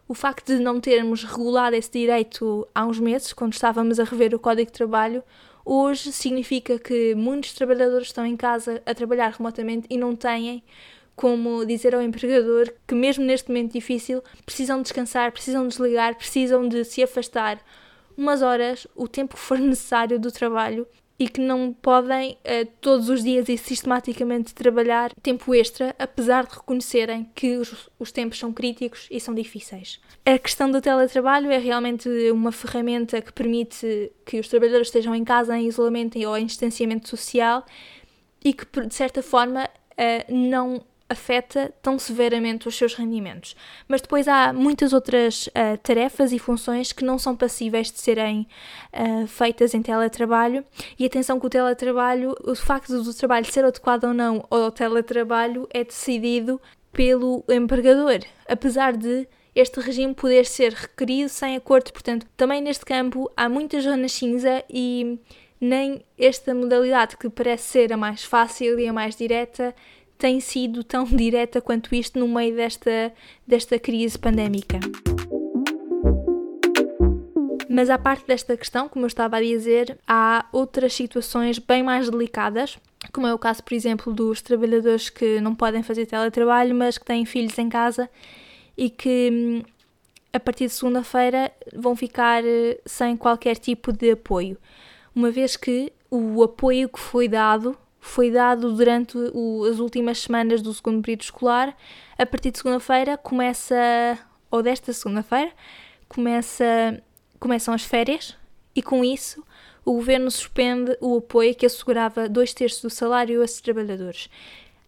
o 0.08 0.14
facto 0.14 0.56
de 0.56 0.62
não 0.62 0.80
termos 0.80 1.24
regulado 1.24 1.76
esse 1.76 1.90
direito 1.90 2.66
há 2.74 2.84
uns 2.84 2.98
meses, 2.98 3.32
quando 3.32 3.54
estávamos 3.54 3.98
a 3.98 4.04
rever 4.04 4.34
o 4.34 4.38
Código 4.38 4.70
de 4.70 4.76
Trabalho, 4.76 5.22
hoje 5.64 6.12
significa 6.12 6.78
que 6.78 7.14
muitos 7.14 7.52
trabalhadores 7.54 8.08
estão 8.08 8.26
em 8.26 8.36
casa 8.36 8.82
a 8.84 8.94
trabalhar 8.94 9.30
remotamente 9.30 9.86
e 9.88 9.96
não 9.96 10.14
têm 10.14 10.62
como 11.14 11.64
dizer 11.64 11.94
ao 11.94 12.02
empregador 12.02 12.72
que, 12.86 12.94
mesmo 12.94 13.24
neste 13.24 13.48
momento 13.48 13.72
difícil, 13.72 14.22
precisam 14.44 14.82
descansar, 14.82 15.30
precisam 15.30 15.68
desligar, 15.68 16.16
precisam 16.16 16.68
de 16.68 16.84
se 16.84 17.02
afastar 17.02 17.60
umas 18.16 18.42
horas, 18.42 18.86
o 18.94 19.06
tempo 19.06 19.34
que 19.34 19.40
for 19.40 19.58
necessário 19.60 20.18
do 20.18 20.32
trabalho 20.32 20.86
e 21.18 21.28
que 21.28 21.40
não 21.40 21.72
podem 21.72 22.32
uh, 22.32 22.66
todos 22.80 23.08
os 23.08 23.22
dias 23.22 23.48
e 23.48 23.56
sistematicamente 23.56 24.54
trabalhar 24.54 25.12
tempo 25.22 25.54
extra, 25.54 25.94
apesar 25.98 26.46
de 26.46 26.54
reconhecerem 26.54 27.30
que 27.34 27.56
os, 27.56 27.88
os, 27.98 28.10
tempos 28.10 28.38
são 28.38 28.52
críticos 28.52 29.06
e 29.10 29.20
são 29.20 29.34
difíceis. 29.34 30.00
A 30.24 30.38
questão 30.38 30.70
do 30.70 30.80
teletrabalho 30.80 31.50
é 31.50 31.58
realmente 31.58 32.08
uma 32.30 32.50
ferramenta 32.50 33.20
que 33.20 33.32
permite 33.32 34.10
que 34.24 34.40
os 34.40 34.48
trabalhadores 34.48 34.88
estejam 34.88 35.14
em 35.14 35.24
casa 35.24 35.56
em 35.56 35.68
isolamento 35.68 36.18
ou 36.18 36.36
em 36.36 36.46
distanciamento 36.46 37.08
social 37.08 37.64
e 38.44 38.52
que, 38.52 38.64
de 38.80 38.94
certa 38.94 39.22
forma, 39.22 39.64
uh, 39.64 40.34
não 40.34 40.82
afeta 41.12 41.72
tão 41.80 41.98
severamente 41.98 42.66
os 42.66 42.76
seus 42.76 42.94
rendimentos. 42.94 43.54
Mas 43.86 44.00
depois 44.00 44.26
há 44.26 44.52
muitas 44.52 44.92
outras 44.92 45.46
uh, 45.48 45.76
tarefas 45.82 46.32
e 46.32 46.38
funções 46.38 46.92
que 46.92 47.04
não 47.04 47.18
são 47.18 47.36
passíveis 47.36 47.90
de 47.90 48.00
serem 48.00 48.46
uh, 48.92 49.26
feitas 49.26 49.74
em 49.74 49.82
teletrabalho. 49.82 50.64
E 50.98 51.06
atenção 51.06 51.38
que 51.38 51.46
o 51.46 51.50
teletrabalho, 51.50 52.34
o 52.44 52.54
facto 52.54 53.02
do 53.02 53.14
trabalho 53.14 53.46
ser 53.46 53.64
adequado 53.64 54.04
ou 54.04 54.14
não 54.14 54.44
ao 54.50 54.70
teletrabalho 54.70 55.68
é 55.72 55.84
decidido 55.84 56.60
pelo 56.92 57.44
empregador, 57.48 58.20
apesar 58.46 58.96
de 58.96 59.26
este 59.54 59.80
regime 59.80 60.14
poder 60.14 60.46
ser 60.46 60.72
requerido 60.72 61.28
sem 61.28 61.56
acordo. 61.56 61.92
Portanto, 61.92 62.26
também 62.36 62.60
neste 62.60 62.84
campo 62.84 63.30
há 63.36 63.48
muitas 63.48 63.84
zonas 63.84 64.12
cinza 64.12 64.64
e 64.68 65.18
nem 65.60 66.04
esta 66.18 66.54
modalidade 66.54 67.16
que 67.16 67.30
parece 67.30 67.68
ser 67.68 67.92
a 67.92 67.96
mais 67.96 68.24
fácil 68.24 68.80
e 68.80 68.88
a 68.88 68.92
mais 68.92 69.14
direta 69.14 69.74
tem 70.22 70.38
sido 70.38 70.84
tão 70.84 71.02
direta 71.10 71.60
quanto 71.60 71.92
isto 71.92 72.16
no 72.16 72.28
meio 72.28 72.54
desta, 72.54 73.12
desta 73.44 73.76
crise 73.76 74.16
pandémica. 74.16 74.78
Mas 77.68 77.90
à 77.90 77.98
parte 77.98 78.24
desta 78.26 78.56
questão, 78.56 78.88
como 78.88 79.04
eu 79.04 79.08
estava 79.08 79.38
a 79.38 79.40
dizer, 79.40 79.98
há 80.06 80.46
outras 80.52 80.92
situações 80.92 81.58
bem 81.58 81.82
mais 81.82 82.08
delicadas, 82.08 82.78
como 83.12 83.26
é 83.26 83.34
o 83.34 83.38
caso, 83.38 83.64
por 83.64 83.74
exemplo, 83.74 84.12
dos 84.12 84.40
trabalhadores 84.40 85.10
que 85.10 85.40
não 85.40 85.56
podem 85.56 85.82
fazer 85.82 86.06
teletrabalho, 86.06 86.72
mas 86.72 86.98
que 86.98 87.04
têm 87.04 87.24
filhos 87.24 87.58
em 87.58 87.68
casa 87.68 88.08
e 88.76 88.88
que 88.88 89.64
a 90.32 90.38
partir 90.38 90.66
de 90.66 90.72
segunda-feira 90.72 91.50
vão 91.74 91.96
ficar 91.96 92.44
eh, 92.44 92.78
sem 92.86 93.16
qualquer 93.16 93.56
tipo 93.56 93.92
de 93.92 94.12
apoio, 94.12 94.56
uma 95.14 95.32
vez 95.32 95.56
que 95.56 95.92
o 96.08 96.42
apoio 96.44 96.88
que 96.88 97.00
foi 97.00 97.26
dado 97.26 97.76
foi 98.04 98.32
dado 98.32 98.72
durante 98.72 99.16
o, 99.32 99.64
as 99.64 99.78
últimas 99.78 100.18
semanas 100.18 100.60
do 100.60 100.74
segundo 100.74 101.00
período 101.00 101.22
escolar. 101.22 101.74
A 102.18 102.26
partir 102.26 102.50
de 102.50 102.58
segunda-feira 102.58 103.16
começa, 103.16 104.18
ou 104.50 104.60
desta 104.60 104.92
segunda-feira, 104.92 105.52
começa, 106.08 107.00
começam 107.38 107.72
as 107.72 107.84
férias 107.84 108.36
e 108.74 108.82
com 108.82 109.04
isso 109.04 109.42
o 109.84 109.92
governo 109.94 110.30
suspende 110.32 110.96
o 111.00 111.18
apoio 111.18 111.54
que 111.54 111.64
assegurava 111.64 112.28
dois 112.28 112.52
terços 112.52 112.82
do 112.82 112.90
salário 112.90 113.40
a 113.40 113.44
esses 113.44 113.60
trabalhadores. 113.60 114.28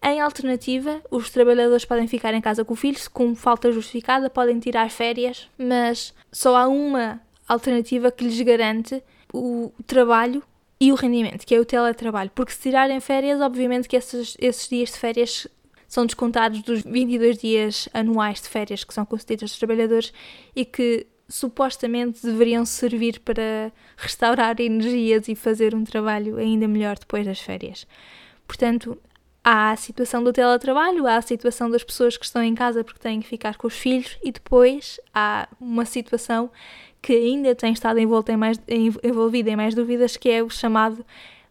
Em 0.03 0.19
alternativa, 0.19 1.01
os 1.09 1.29
trabalhadores 1.29 1.85
podem 1.85 2.07
ficar 2.07 2.33
em 2.33 2.41
casa 2.41 2.65
com 2.65 2.73
o 2.73 2.77
filho, 2.77 2.99
com 3.11 3.33
falta 3.33 3.71
justificada, 3.71 4.29
podem 4.29 4.59
tirar 4.59 4.91
férias, 4.91 5.49
mas 5.57 6.13
só 6.31 6.55
há 6.57 6.67
uma 6.67 7.21
alternativa 7.47 8.11
que 8.11 8.25
lhes 8.25 8.39
garante 8.41 9.01
o 9.33 9.71
trabalho 9.87 10.43
e 10.79 10.91
o 10.91 10.95
rendimento, 10.95 11.45
que 11.45 11.55
é 11.55 11.59
o 11.59 11.65
teletrabalho. 11.65 12.31
Porque 12.33 12.51
se 12.51 12.61
tirarem 12.61 12.99
férias, 12.99 13.39
obviamente 13.41 13.87
que 13.87 13.95
esses, 13.95 14.35
esses 14.39 14.67
dias 14.67 14.89
de 14.91 14.97
férias 14.97 15.47
são 15.87 16.05
descontados 16.05 16.61
dos 16.61 16.81
22 16.81 17.37
dias 17.37 17.89
anuais 17.93 18.41
de 18.41 18.49
férias 18.49 18.83
que 18.83 18.93
são 18.93 19.05
concedidos 19.05 19.43
aos 19.43 19.57
trabalhadores 19.57 20.11
e 20.55 20.65
que 20.65 21.07
supostamente 21.27 22.21
deveriam 22.23 22.65
servir 22.65 23.19
para 23.19 23.71
restaurar 23.97 24.59
energias 24.59 25.27
e 25.27 25.35
fazer 25.35 25.73
um 25.73 25.83
trabalho 25.83 26.37
ainda 26.37 26.67
melhor 26.67 26.97
depois 26.99 27.25
das 27.25 27.39
férias. 27.39 27.87
Portanto, 28.47 28.97
há 29.43 29.71
a 29.71 29.75
situação 29.75 30.23
do 30.23 30.33
teletrabalho, 30.33 31.07
há 31.07 31.17
a 31.17 31.21
situação 31.21 31.69
das 31.69 31.83
pessoas 31.83 32.17
que 32.17 32.25
estão 32.25 32.43
em 32.43 32.53
casa 32.53 32.83
porque 32.83 32.99
têm 32.99 33.21
que 33.21 33.27
ficar 33.27 33.57
com 33.57 33.67
os 33.67 33.75
filhos 33.75 34.17
e 34.23 34.31
depois 34.31 34.99
há 35.13 35.47
uma 35.59 35.85
situação 35.85 36.51
que 37.05 37.13
ainda 37.13 37.53
tem 37.53 37.71
estado 37.71 37.99
envolvida 37.99 38.33
em 38.33 38.35
mais, 38.35 38.59
em 38.67 39.55
mais 39.55 39.75
dúvidas, 39.75 40.17
que 40.17 40.27
é 40.27 40.41
o 40.41 40.49
chamado 40.49 41.05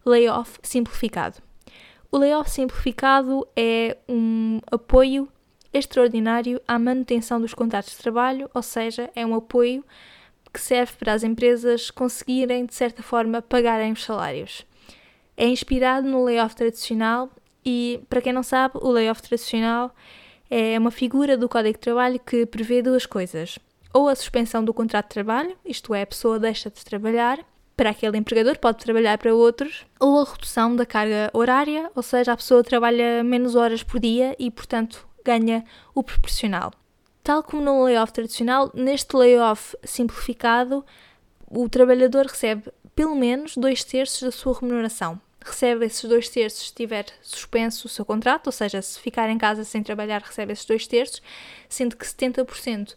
layoff 0.04 0.58
simplificado. 0.64 1.40
O 2.10 2.18
layoff 2.18 2.50
simplificado 2.50 3.46
é 3.54 3.96
um 4.08 4.58
apoio 4.68 5.28
extraordinário 5.72 6.60
à 6.66 6.76
manutenção 6.76 7.40
dos 7.40 7.54
contratos 7.54 7.92
de 7.92 7.98
trabalho, 7.98 8.50
ou 8.52 8.62
seja, 8.64 9.08
é 9.14 9.24
um 9.24 9.32
apoio 9.32 9.84
que 10.52 10.60
serve 10.60 10.94
para 10.98 11.12
as 11.12 11.22
empresas 11.22 11.88
conseguirem, 11.88 12.66
de 12.66 12.74
certa 12.74 13.04
forma, 13.04 13.40
pagarem 13.40 13.92
os 13.92 14.02
salários. 14.02 14.66
É 15.36 15.46
inspirado 15.46 16.08
no 16.08 16.24
layoff 16.24 16.56
tradicional 16.56 17.30
e, 17.64 18.00
para 18.08 18.20
quem 18.20 18.32
não 18.32 18.42
sabe, 18.42 18.76
o 18.82 18.90
layoff 18.90 19.22
tradicional 19.22 19.94
é 20.50 20.76
uma 20.76 20.90
figura 20.90 21.36
do 21.36 21.48
Código 21.48 21.74
de 21.74 21.80
Trabalho 21.80 22.18
que 22.18 22.44
prevê 22.44 22.82
duas 22.82 23.06
coisas 23.06 23.56
ou 23.94 24.08
a 24.08 24.16
suspensão 24.16 24.64
do 24.64 24.74
contrato 24.74 25.06
de 25.06 25.14
trabalho, 25.14 25.56
isto 25.64 25.94
é, 25.94 26.02
a 26.02 26.06
pessoa 26.06 26.36
deixa 26.36 26.68
de 26.68 26.84
trabalhar 26.84 27.38
para 27.76 27.90
aquele 27.90 28.18
empregador, 28.18 28.58
pode 28.58 28.78
trabalhar 28.78 29.16
para 29.18 29.32
outros, 29.32 29.86
ou 30.00 30.20
a 30.20 30.24
redução 30.24 30.74
da 30.74 30.84
carga 30.84 31.30
horária, 31.32 31.90
ou 31.94 32.02
seja, 32.02 32.32
a 32.32 32.36
pessoa 32.36 32.64
trabalha 32.64 33.22
menos 33.22 33.54
horas 33.54 33.84
por 33.84 34.00
dia 34.00 34.34
e, 34.38 34.50
portanto, 34.50 35.06
ganha 35.24 35.64
o 35.94 36.02
proporcional. 36.02 36.72
Tal 37.22 37.42
como 37.42 37.62
no 37.62 37.84
layoff 37.84 38.12
tradicional, 38.12 38.70
neste 38.74 39.16
layoff 39.16 39.76
simplificado, 39.84 40.84
o 41.48 41.68
trabalhador 41.68 42.26
recebe 42.26 42.70
pelo 42.94 43.14
menos 43.14 43.56
dois 43.56 43.82
terços 43.84 44.22
da 44.22 44.30
sua 44.32 44.58
remuneração. 44.58 45.20
Recebe 45.40 45.84
esses 45.86 46.04
dois 46.04 46.28
terços 46.28 46.68
se 46.68 46.74
tiver 46.74 47.06
suspenso 47.22 47.86
o 47.86 47.90
seu 47.90 48.04
contrato, 48.04 48.46
ou 48.46 48.52
seja, 48.52 48.82
se 48.82 48.98
ficar 48.98 49.30
em 49.30 49.38
casa 49.38 49.62
sem 49.62 49.82
trabalhar, 49.82 50.22
recebe 50.22 50.52
esses 50.52 50.64
dois 50.64 50.86
terços, 50.86 51.22
sendo 51.68 51.96
que 51.96 52.04
70% 52.04 52.94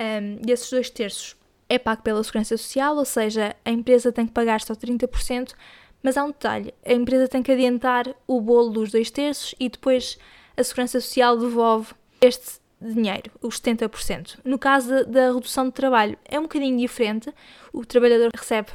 um, 0.00 0.36
desses 0.36 0.70
dois 0.70 0.90
terços 0.90 1.36
é 1.68 1.78
pago 1.78 2.02
pela 2.02 2.22
Segurança 2.22 2.56
Social, 2.56 2.96
ou 2.96 3.04
seja, 3.04 3.56
a 3.64 3.70
empresa 3.70 4.12
tem 4.12 4.26
que 4.26 4.32
pagar 4.32 4.60
só 4.60 4.74
30%, 4.74 5.54
mas 6.02 6.18
há 6.18 6.24
um 6.24 6.28
detalhe: 6.28 6.74
a 6.84 6.92
empresa 6.92 7.26
tem 7.28 7.42
que 7.42 7.50
adiantar 7.50 8.14
o 8.26 8.40
bolo 8.40 8.70
dos 8.70 8.90
dois 8.90 9.10
terços 9.10 9.54
e 9.58 9.70
depois 9.70 10.18
a 10.56 10.62
Segurança 10.62 11.00
Social 11.00 11.38
devolve 11.38 11.94
este 12.20 12.60
dinheiro, 12.78 13.30
os 13.40 13.58
70%. 13.60 14.40
No 14.44 14.58
caso 14.58 15.06
da 15.06 15.32
redução 15.32 15.66
de 15.66 15.72
trabalho, 15.72 16.18
é 16.26 16.38
um 16.38 16.42
bocadinho 16.42 16.76
diferente. 16.76 17.32
O 17.72 17.86
trabalhador 17.86 18.30
recebe 18.34 18.68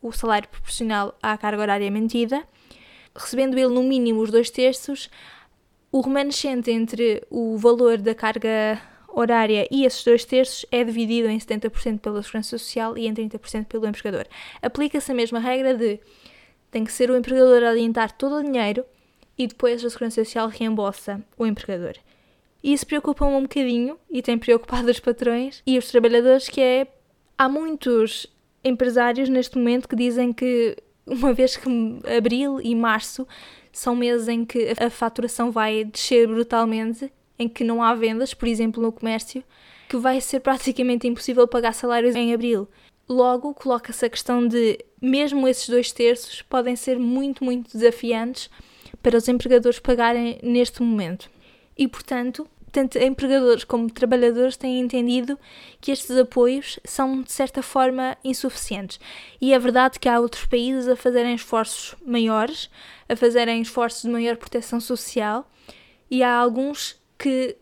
o 0.00 0.10
salário 0.10 0.48
proporcional 0.48 1.16
à 1.22 1.36
carga 1.36 1.62
horária 1.62 1.90
mentida, 1.90 2.42
recebendo 3.14 3.56
ele 3.56 3.68
no 3.68 3.82
mínimo 3.82 4.20
os 4.20 4.30
dois 4.30 4.50
terços. 4.50 5.08
O 5.92 6.00
remanescente 6.00 6.70
entre 6.70 7.22
o 7.30 7.56
valor 7.56 7.98
da 7.98 8.14
carga 8.14 8.80
horária 9.14 9.68
e 9.70 9.84
esses 9.84 10.02
dois 10.04 10.24
terços 10.24 10.66
é 10.70 10.82
dividido 10.82 11.28
em 11.28 11.38
70% 11.38 12.00
pela 12.00 12.22
Segurança 12.22 12.58
Social 12.58 12.96
e 12.96 13.06
em 13.06 13.14
30% 13.14 13.66
pelo 13.66 13.86
empregador. 13.86 14.26
Aplica-se 14.60 15.12
a 15.12 15.14
mesma 15.14 15.38
regra 15.38 15.74
de 15.74 16.00
tem 16.70 16.84
que 16.84 16.92
ser 16.92 17.10
o 17.10 17.16
empregador 17.16 17.62
a 17.62 17.70
adiantar 17.70 18.12
todo 18.12 18.36
o 18.36 18.42
dinheiro 18.42 18.84
e 19.36 19.46
depois 19.46 19.84
a 19.84 19.90
Segurança 19.90 20.24
Social 20.24 20.48
reembolsa 20.48 21.22
o 21.36 21.46
empregador. 21.46 21.94
Isso 22.62 22.86
preocupa-me 22.86 23.34
um 23.34 23.42
bocadinho 23.42 23.98
e 24.10 24.22
tem 24.22 24.38
preocupado 24.38 24.90
os 24.90 25.00
patrões 25.00 25.62
e 25.66 25.76
os 25.76 25.90
trabalhadores 25.90 26.48
que 26.48 26.60
é 26.60 26.86
há 27.36 27.48
muitos 27.48 28.26
empresários 28.64 29.28
neste 29.28 29.58
momento 29.58 29.88
que 29.88 29.96
dizem 29.96 30.32
que 30.32 30.76
uma 31.04 31.32
vez 31.32 31.56
que 31.56 31.68
abril 32.16 32.60
e 32.60 32.74
março 32.74 33.26
são 33.72 33.96
meses 33.96 34.28
em 34.28 34.44
que 34.44 34.72
a 34.78 34.88
faturação 34.88 35.50
vai 35.50 35.84
descer 35.84 36.28
brutalmente 36.28 37.12
em 37.42 37.48
que 37.48 37.64
não 37.64 37.82
há 37.82 37.94
vendas, 37.94 38.32
por 38.32 38.48
exemplo, 38.48 38.82
no 38.82 38.92
comércio, 38.92 39.42
que 39.88 39.96
vai 39.96 40.20
ser 40.20 40.40
praticamente 40.40 41.06
impossível 41.06 41.46
pagar 41.46 41.74
salários 41.74 42.14
em 42.14 42.32
abril. 42.32 42.68
Logo, 43.08 43.52
coloca-se 43.52 44.06
a 44.06 44.10
questão 44.10 44.46
de, 44.46 44.78
mesmo 45.00 45.46
esses 45.46 45.68
dois 45.68 45.92
terços, 45.92 46.40
podem 46.40 46.76
ser 46.76 46.98
muito, 46.98 47.44
muito 47.44 47.76
desafiantes 47.76 48.48
para 49.02 49.18
os 49.18 49.28
empregadores 49.28 49.78
pagarem 49.78 50.38
neste 50.42 50.82
momento. 50.82 51.30
E, 51.76 51.88
portanto, 51.88 52.48
tanto 52.72 52.96
empregadores 52.98 53.64
como 53.64 53.90
trabalhadores 53.90 54.56
têm 54.56 54.80
entendido 54.80 55.38
que 55.78 55.90
estes 55.90 56.16
apoios 56.16 56.80
são, 56.84 57.20
de 57.20 57.30
certa 57.30 57.62
forma, 57.62 58.16
insuficientes. 58.24 58.98
E 59.40 59.52
é 59.52 59.58
verdade 59.58 60.00
que 60.00 60.08
há 60.08 60.18
outros 60.18 60.46
países 60.46 60.88
a 60.88 60.96
fazerem 60.96 61.34
esforços 61.34 61.94
maiores, 62.04 62.70
a 63.08 63.14
fazerem 63.14 63.60
esforços 63.60 64.02
de 64.02 64.08
maior 64.08 64.38
proteção 64.38 64.80
social, 64.80 65.46
e 66.10 66.22
há 66.22 66.34
alguns 66.34 67.01
que 67.22 67.56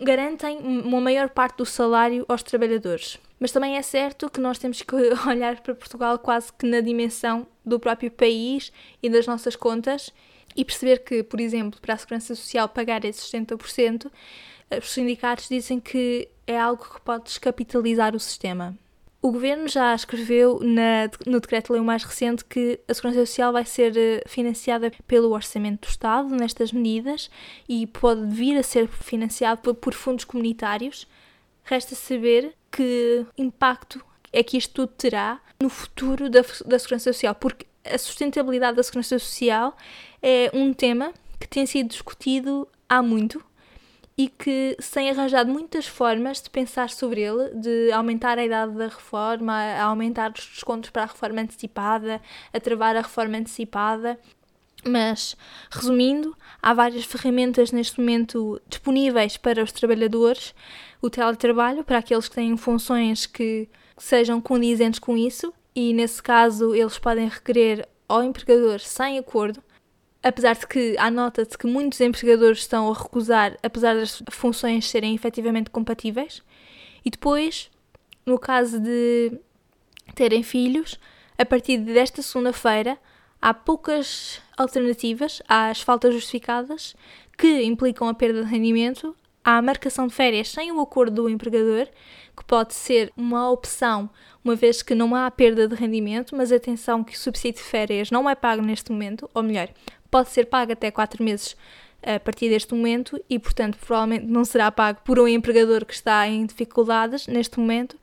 garantem 0.00 0.58
uma 0.58 1.00
maior 1.00 1.28
parte 1.28 1.58
do 1.58 1.64
salário 1.64 2.24
aos 2.28 2.42
trabalhadores. 2.42 3.16
Mas 3.38 3.52
também 3.52 3.76
é 3.76 3.82
certo 3.82 4.28
que 4.28 4.40
nós 4.40 4.58
temos 4.58 4.82
que 4.82 4.94
olhar 5.28 5.60
para 5.60 5.72
Portugal 5.72 6.18
quase 6.18 6.52
que 6.52 6.66
na 6.66 6.80
dimensão 6.80 7.46
do 7.64 7.78
próprio 7.78 8.10
país 8.10 8.72
e 9.00 9.08
das 9.08 9.24
nossas 9.24 9.54
contas 9.54 10.12
e 10.56 10.64
perceber 10.64 11.04
que, 11.04 11.22
por 11.22 11.40
exemplo, 11.40 11.80
para 11.80 11.94
a 11.94 11.96
Segurança 11.96 12.34
Social 12.34 12.68
pagar 12.68 13.04
esses 13.04 13.30
60%, 13.30 14.10
os 14.78 14.90
sindicatos 14.90 15.48
dizem 15.48 15.78
que 15.78 16.28
é 16.44 16.58
algo 16.58 16.84
que 16.84 17.00
pode 17.00 17.24
descapitalizar 17.24 18.16
o 18.16 18.20
sistema. 18.20 18.76
O 19.24 19.32
governo 19.32 19.66
já 19.66 19.94
escreveu 19.94 20.60
na, 20.60 21.08
no 21.26 21.40
decreto-lei 21.40 21.80
mais 21.80 22.04
recente 22.04 22.44
que 22.44 22.78
a 22.86 22.92
Segurança 22.92 23.24
Social 23.24 23.54
vai 23.54 23.64
ser 23.64 23.96
eh, 23.96 24.22
financiada 24.26 24.92
pelo 25.06 25.30
Orçamento 25.30 25.88
do 25.88 25.90
Estado 25.90 26.28
nestas 26.36 26.72
medidas 26.72 27.30
e 27.66 27.86
pode 27.86 28.26
vir 28.26 28.58
a 28.58 28.62
ser 28.62 28.86
financiado 28.86 29.74
por, 29.74 29.94
fundos 29.94 30.26
comunitários. 30.26 31.08
Resta 31.62 31.94
saber 31.94 32.54
que 32.70 33.24
impacto 33.38 34.04
é 34.30 34.42
que 34.42 34.58
isto 34.58 34.74
tudo 34.74 34.88
terá 34.88 35.40
no 35.58 35.70
futuro 35.70 36.28
da, 36.28 36.42
da 36.66 36.78
Segurança 36.78 37.10
Social, 37.10 37.34
porque 37.34 37.64
a 37.82 37.96
sustentabilidade 37.96 38.76
da 38.76 38.82
Segurança 38.82 39.18
Social 39.18 39.74
é 40.22 40.50
um 40.52 40.74
tema 40.74 41.14
que 41.40 41.48
tem 41.48 41.64
sido 41.64 41.88
discutido 41.88 42.68
há 42.86 43.02
muito 43.02 43.42
e 44.16 44.28
que 44.28 44.76
se 44.78 44.92
tem 44.92 45.10
arranjado 45.10 45.52
muitas 45.52 45.86
formas 45.86 46.40
de 46.40 46.48
pensar 46.48 46.88
sobre 46.90 47.20
ele, 47.20 47.50
de 47.54 47.90
aumentar 47.90 48.38
a 48.38 48.44
idade 48.44 48.72
da 48.74 48.86
reforma, 48.86 49.52
a 49.52 49.82
aumentar 49.84 50.32
os 50.32 50.46
descontos 50.46 50.90
para 50.90 51.02
a 51.02 51.06
reforma 51.06 51.40
antecipada, 51.40 52.20
a 52.52 52.60
travar 52.60 52.96
a 52.96 53.00
reforma 53.00 53.36
antecipada. 53.36 54.18
Mas, 54.86 55.34
resumindo, 55.70 56.36
há 56.62 56.74
várias 56.74 57.04
ferramentas 57.04 57.72
neste 57.72 57.98
momento 57.98 58.60
disponíveis 58.68 59.36
para 59.36 59.62
os 59.62 59.72
trabalhadores. 59.72 60.54
O 61.00 61.10
teletrabalho, 61.10 61.82
para 61.82 61.98
aqueles 61.98 62.28
que 62.28 62.34
têm 62.34 62.56
funções 62.56 63.26
que 63.26 63.68
sejam 63.96 64.40
condizentes 64.40 65.00
com 65.00 65.16
isso, 65.16 65.52
e 65.74 65.92
nesse 65.92 66.22
caso 66.22 66.74
eles 66.74 66.98
podem 66.98 67.28
requerer 67.28 67.88
ao 68.08 68.22
empregador 68.22 68.78
sem 68.78 69.18
acordo 69.18 69.62
apesar 70.24 70.56
de 70.56 70.66
que 70.66 70.96
há 70.98 71.10
nota 71.10 71.44
de 71.44 71.56
que 71.56 71.66
muitos 71.66 72.00
empregadores 72.00 72.60
estão 72.60 72.90
a 72.90 72.94
recusar, 72.94 73.58
apesar 73.62 73.94
das 73.94 74.22
funções 74.30 74.88
serem 74.88 75.14
efetivamente 75.14 75.68
compatíveis. 75.68 76.42
E 77.04 77.10
depois, 77.10 77.70
no 78.24 78.38
caso 78.38 78.80
de 78.80 79.38
terem 80.14 80.42
filhos, 80.42 80.98
a 81.36 81.44
partir 81.44 81.76
desta 81.76 82.22
segunda-feira, 82.22 82.98
há 83.40 83.52
poucas 83.52 84.40
alternativas 84.56 85.42
às 85.46 85.82
faltas 85.82 86.14
justificadas 86.14 86.96
que 87.36 87.62
implicam 87.62 88.08
a 88.08 88.14
perda 88.14 88.42
de 88.42 88.50
rendimento. 88.50 89.14
A 89.44 89.60
marcação 89.60 90.06
de 90.06 90.14
férias 90.14 90.48
sem 90.48 90.72
o 90.72 90.80
acordo 90.80 91.24
do 91.24 91.28
empregador, 91.28 91.86
que 92.34 92.42
pode 92.46 92.72
ser 92.72 93.12
uma 93.14 93.50
opção, 93.50 94.08
uma 94.42 94.56
vez 94.56 94.80
que 94.80 94.94
não 94.94 95.14
há 95.14 95.30
perda 95.30 95.68
de 95.68 95.74
rendimento, 95.74 96.34
mas 96.34 96.50
atenção 96.50 97.04
que 97.04 97.12
o 97.12 97.18
subsídio 97.18 97.62
de 97.62 97.68
férias 97.68 98.10
não 98.10 98.28
é 98.30 98.34
pago 98.34 98.62
neste 98.62 98.90
momento, 98.90 99.28
ou 99.34 99.42
melhor, 99.42 99.68
pode 100.14 100.30
ser 100.30 100.46
pago 100.46 100.70
até 100.70 100.92
4 100.92 101.24
meses 101.24 101.56
a 102.00 102.20
partir 102.20 102.48
deste 102.48 102.72
momento 102.72 103.20
e, 103.28 103.36
portanto, 103.36 103.76
provavelmente 103.78 104.24
não 104.26 104.44
será 104.44 104.70
pago 104.70 105.00
por 105.04 105.18
um 105.18 105.26
empregador 105.26 105.84
que 105.84 105.92
está 105.92 106.28
em 106.28 106.46
dificuldades 106.46 107.26
neste 107.26 107.58
momento. 107.58 107.98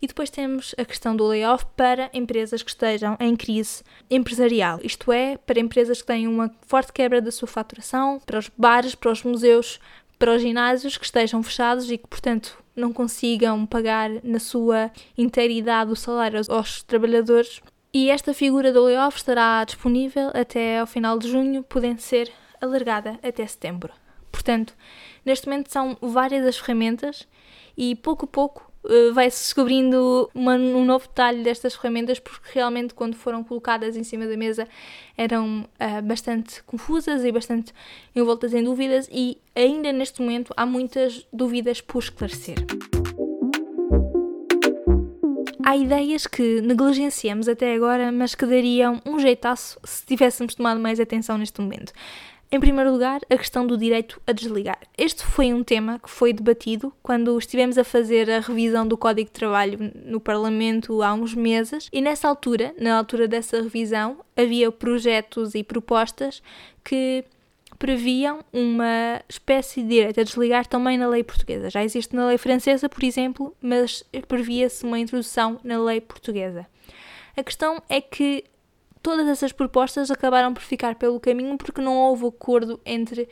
E 0.00 0.06
depois 0.06 0.30
temos 0.30 0.74
a 0.78 0.86
questão 0.86 1.14
do 1.14 1.26
layoff 1.26 1.66
para 1.76 2.08
empresas 2.14 2.62
que 2.62 2.70
estejam 2.70 3.14
em 3.20 3.36
crise 3.36 3.82
empresarial, 4.10 4.80
isto 4.82 5.12
é, 5.12 5.36
para 5.36 5.60
empresas 5.60 6.00
que 6.00 6.06
têm 6.06 6.26
uma 6.26 6.50
forte 6.62 6.94
quebra 6.94 7.20
da 7.20 7.30
sua 7.30 7.46
faturação, 7.46 8.18
para 8.24 8.38
os 8.38 8.50
bares, 8.56 8.94
para 8.94 9.10
os 9.10 9.22
museus, 9.22 9.78
para 10.18 10.34
os 10.34 10.40
ginásios 10.40 10.96
que 10.96 11.04
estejam 11.04 11.42
fechados 11.42 11.90
e 11.90 11.98
que, 11.98 12.08
portanto, 12.08 12.56
não 12.74 12.90
consigam 12.90 13.66
pagar 13.66 14.08
na 14.24 14.38
sua 14.38 14.90
inteiridade 15.18 15.92
o 15.92 15.96
salário 15.96 16.40
aos 16.48 16.82
trabalhadores 16.82 17.60
e 17.92 18.10
esta 18.10 18.32
figura 18.32 18.72
do 18.72 18.84
layoff 18.84 19.16
estará 19.16 19.64
disponível 19.64 20.30
até 20.34 20.78
ao 20.78 20.86
final 20.86 21.18
de 21.18 21.28
junho, 21.28 21.62
podendo 21.62 22.00
ser 22.00 22.30
alargada 22.60 23.18
até 23.22 23.46
setembro. 23.46 23.92
Portanto, 24.30 24.74
neste 25.24 25.48
momento 25.48 25.70
são 25.70 25.96
várias 26.00 26.46
as 26.46 26.58
ferramentas 26.58 27.26
e 27.76 27.96
pouco 27.96 28.26
a 28.26 28.28
pouco 28.28 28.70
uh, 28.84 29.12
vai-se 29.12 29.42
descobrindo 29.42 30.30
uma, 30.34 30.54
um 30.54 30.84
novo 30.84 31.08
detalhe 31.08 31.42
destas 31.42 31.74
ferramentas, 31.74 32.20
porque 32.20 32.48
realmente, 32.52 32.94
quando 32.94 33.16
foram 33.16 33.42
colocadas 33.42 33.96
em 33.96 34.04
cima 34.04 34.26
da 34.26 34.36
mesa, 34.36 34.68
eram 35.16 35.62
uh, 35.62 36.02
bastante 36.02 36.62
confusas 36.62 37.24
e 37.24 37.32
bastante 37.32 37.72
envoltas 38.14 38.54
em 38.54 38.62
dúvidas, 38.62 39.08
e 39.10 39.38
ainda 39.54 39.92
neste 39.92 40.20
momento 40.20 40.54
há 40.56 40.64
muitas 40.64 41.26
dúvidas 41.32 41.80
por 41.80 42.02
esclarecer 42.02 42.58
há 45.70 45.76
ideias 45.76 46.26
que 46.26 46.60
negligenciamos 46.60 47.48
até 47.48 47.74
agora, 47.74 48.10
mas 48.10 48.34
que 48.34 48.44
dariam 48.44 49.00
um 49.06 49.20
jeitaço 49.20 49.78
se 49.84 50.04
tivéssemos 50.04 50.56
tomado 50.56 50.80
mais 50.80 50.98
atenção 50.98 51.38
neste 51.38 51.60
momento. 51.60 51.92
Em 52.50 52.58
primeiro 52.58 52.90
lugar, 52.90 53.20
a 53.30 53.38
questão 53.38 53.64
do 53.64 53.78
direito 53.78 54.20
a 54.26 54.32
desligar. 54.32 54.80
Este 54.98 55.24
foi 55.24 55.54
um 55.54 55.62
tema 55.62 56.00
que 56.00 56.10
foi 56.10 56.32
debatido 56.32 56.92
quando 57.00 57.38
estivemos 57.38 57.78
a 57.78 57.84
fazer 57.84 58.28
a 58.28 58.40
revisão 58.40 58.84
do 58.84 58.96
Código 58.96 59.28
de 59.28 59.32
Trabalho 59.34 59.92
no 60.04 60.18
Parlamento 60.18 61.00
há 61.02 61.14
uns 61.14 61.36
meses, 61.36 61.88
e 61.92 62.00
nessa 62.00 62.26
altura, 62.26 62.74
na 62.76 62.98
altura 62.98 63.28
dessa 63.28 63.62
revisão, 63.62 64.18
havia 64.36 64.72
projetos 64.72 65.54
e 65.54 65.62
propostas 65.62 66.42
que 66.82 67.24
previam 67.80 68.44
uma 68.52 69.22
espécie 69.26 69.82
de 69.82 69.88
direito 69.88 70.20
a 70.20 70.22
desligar 70.22 70.66
também 70.66 70.98
na 70.98 71.08
lei 71.08 71.24
portuguesa. 71.24 71.70
Já 71.70 71.82
existe 71.82 72.14
na 72.14 72.26
lei 72.26 72.36
francesa, 72.36 72.90
por 72.90 73.02
exemplo, 73.02 73.56
mas 73.58 74.04
previa-se 74.28 74.84
uma 74.84 74.98
introdução 74.98 75.58
na 75.64 75.82
lei 75.82 75.98
portuguesa. 75.98 76.66
A 77.34 77.42
questão 77.42 77.82
é 77.88 77.98
que 77.98 78.44
todas 79.02 79.26
essas 79.26 79.50
propostas 79.50 80.10
acabaram 80.10 80.52
por 80.52 80.62
ficar 80.62 80.96
pelo 80.96 81.18
caminho 81.18 81.56
porque 81.56 81.80
não 81.80 81.96
houve 81.96 82.26
acordo 82.26 82.78
entre 82.84 83.26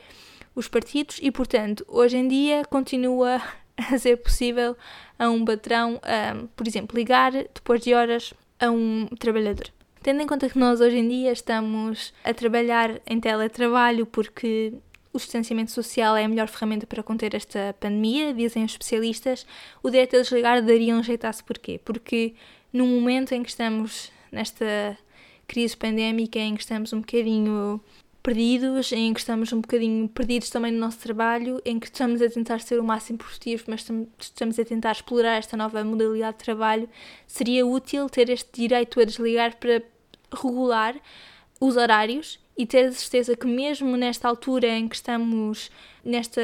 os 0.55 0.67
partidos 0.67 1.19
e, 1.21 1.29
portanto, 1.29 1.85
hoje 1.87 2.17
em 2.17 2.27
dia 2.27 2.65
continua 2.65 3.39
a 3.77 3.99
ser 3.99 4.17
possível 4.17 4.75
a 5.19 5.29
um 5.29 5.45
patrão, 5.45 6.01
um, 6.03 6.47
por 6.47 6.67
exemplo, 6.67 6.97
ligar 6.97 7.31
depois 7.31 7.81
de 7.81 7.93
horas 7.93 8.33
a 8.59 8.71
um 8.71 9.05
trabalhador. 9.19 9.71
Tendo 10.01 10.21
em 10.21 10.27
conta 10.27 10.49
que 10.49 10.57
nós 10.57 10.79
hoje 10.79 10.97
em 10.97 11.07
dia 11.07 11.31
estamos 11.31 12.13
a 12.23 12.33
trabalhar 12.33 13.01
em 13.05 13.19
teletrabalho 13.19 14.05
porque 14.05 14.73
o 15.11 15.17
distanciamento 15.17 15.71
social 15.71 16.15
é 16.15 16.23
a 16.23 16.27
melhor 16.27 16.47
ferramenta 16.47 16.87
para 16.87 17.03
conter 17.03 17.35
esta 17.35 17.75
pandemia, 17.79 18.33
dizem 18.33 18.63
os 18.63 18.71
especialistas, 18.71 19.45
o 19.83 19.89
direito 19.89 20.15
a 20.15 20.21
desligar 20.21 20.63
daria 20.63 20.95
um 20.95 21.03
jeitaço 21.03 21.43
porquê? 21.43 21.81
Porque 21.83 22.33
no 22.71 22.85
momento 22.85 23.33
em 23.33 23.43
que 23.43 23.49
estamos 23.49 24.11
nesta 24.31 24.97
crise 25.47 25.75
pandémica, 25.75 26.39
em 26.39 26.55
que 26.55 26.61
estamos 26.61 26.93
um 26.93 26.99
bocadinho 26.99 27.81
perdidos, 28.21 28.91
em 28.91 29.13
que 29.13 29.19
estamos 29.19 29.51
um 29.53 29.61
bocadinho 29.61 30.07
perdidos 30.09 30.49
também 30.49 30.71
no 30.71 30.79
nosso 30.79 30.99
trabalho, 30.99 31.61
em 31.65 31.79
que 31.79 31.87
estamos 31.87 32.21
a 32.21 32.29
tentar 32.29 32.59
ser 32.59 32.79
o 32.79 32.83
máximo 32.83 33.17
produtivos, 33.17 33.65
mas 33.67 33.85
estamos 34.19 34.59
a 34.59 34.65
tentar 34.65 34.91
explorar 34.91 35.37
esta 35.37 35.55
nova 35.55 35.83
modalidade 35.83 36.37
de 36.37 36.43
trabalho, 36.43 36.89
seria 37.25 37.65
útil 37.65 38.09
ter 38.09 38.29
este 38.29 38.49
direito 38.53 38.99
a 38.99 39.05
desligar 39.05 39.57
para 39.57 39.81
regular 40.31 40.95
os 41.59 41.75
horários 41.75 42.39
e 42.57 42.65
ter 42.65 42.87
a 42.87 42.91
certeza 42.91 43.35
que 43.35 43.47
mesmo 43.47 43.95
nesta 43.95 44.27
altura 44.27 44.67
em 44.67 44.87
que 44.87 44.95
estamos 44.95 45.71
nesta 46.03 46.41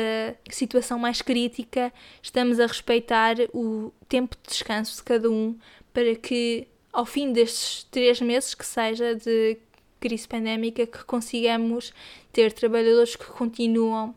situação 0.49 0.97
mais 0.97 1.21
crítica, 1.21 1.91
estamos 2.21 2.59
a 2.59 2.67
respeitar 2.67 3.35
o 3.53 3.91
tempo 4.07 4.35
de 4.41 4.49
descanso 4.49 4.97
de 4.97 5.03
cada 5.03 5.29
um 5.29 5.57
para 5.93 6.15
que 6.15 6.67
ao 6.91 7.05
fim 7.05 7.33
destes 7.33 7.83
três 7.91 8.21
meses 8.21 8.53
que 8.53 8.65
seja 8.65 9.15
de 9.15 9.57
crise 10.05 10.27
pandémica 10.27 10.85
que 10.85 11.03
consigamos 11.03 11.91
ter 12.31 12.53
trabalhadores 12.53 13.15
que 13.15 13.25
continuam 13.25 14.13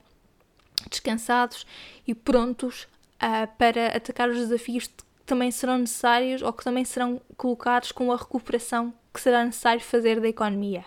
descansados 0.91 1.67
e 2.07 2.15
prontos 2.15 2.87
uh, 3.23 3.49
para 3.57 3.97
atacar 3.97 4.29
os 4.29 4.37
desafios 4.37 4.87
que 4.87 5.03
também 5.25 5.51
serão 5.51 5.79
necessários 5.79 6.43
ou 6.43 6.53
que 6.53 6.63
também 6.63 6.85
serão 6.85 7.23
colocados 7.39 7.91
com 7.91 8.13
a 8.13 8.17
recuperação 8.17 8.93
que 9.15 9.19
será 9.19 9.43
necessário 9.43 9.81
fazer 9.81 10.21
da 10.21 10.29
economia. 10.29 10.85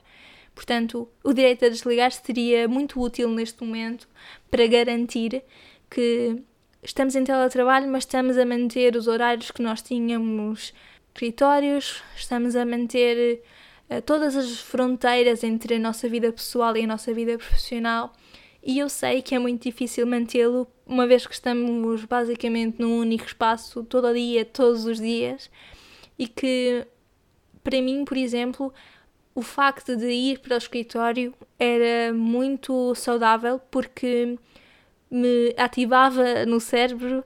Portanto, 0.53 1.09
o 1.23 1.33
direito 1.33 1.65
a 1.65 1.69
desligar 1.69 2.11
seria 2.11 2.67
muito 2.67 3.01
útil 3.01 3.27
neste 3.31 3.63
momento 3.63 4.07
para 4.51 4.67
garantir 4.67 5.43
que 5.89 6.43
estamos 6.83 7.15
em 7.15 7.23
teletrabalho, 7.23 7.89
mas 7.89 8.03
estamos 8.03 8.37
a 8.37 8.45
manter 8.45 8.95
os 8.95 9.07
horários 9.07 9.49
que 9.49 9.63
nós 9.63 9.81
tínhamos 9.81 10.75
escritórios, 11.11 12.03
estamos 12.15 12.55
a 12.55 12.63
manter 12.63 13.41
todas 13.99 14.36
as 14.36 14.60
fronteiras 14.62 15.43
entre 15.43 15.75
a 15.75 15.80
nossa 15.80 16.08
vida 16.08 16.32
pessoal 16.32 16.77
e 16.77 16.84
a 16.84 16.88
nossa 16.88 17.13
vida 17.13 17.38
profissional. 17.38 18.13
E 18.63 18.80
eu 18.80 18.88
sei 18.88 19.21
que 19.21 19.34
é 19.34 19.39
muito 19.39 19.63
difícil 19.63 20.06
mantê-lo, 20.06 20.67
uma 20.86 21.08
vez 21.08 21.25
que 21.25 21.34
estamos 21.34 22.06
basicamente 22.06 22.80
num 22.80 22.99
único 22.99 23.25
espaço 23.25 23.84
todo 23.84 24.08
o 24.08 24.13
dia, 24.13 24.45
todos 24.45 24.86
os 24.86 24.99
dias, 24.99 25.49
e 26.17 26.27
que 26.27 26.86
para 27.63 27.82
mim, 27.82 28.06
por 28.06 28.17
exemplo, 28.17 28.73
o 29.34 29.41
facto 29.41 29.95
de 29.95 30.12
ir 30.12 30.39
para 30.39 30.56
o 30.56 30.58
escritório 30.58 31.34
era 31.58 32.13
muito 32.13 32.93
saudável 32.95 33.60
porque 33.71 34.38
me 35.10 35.54
ativava 35.58 36.45
no 36.45 36.60
cérebro 36.60 37.23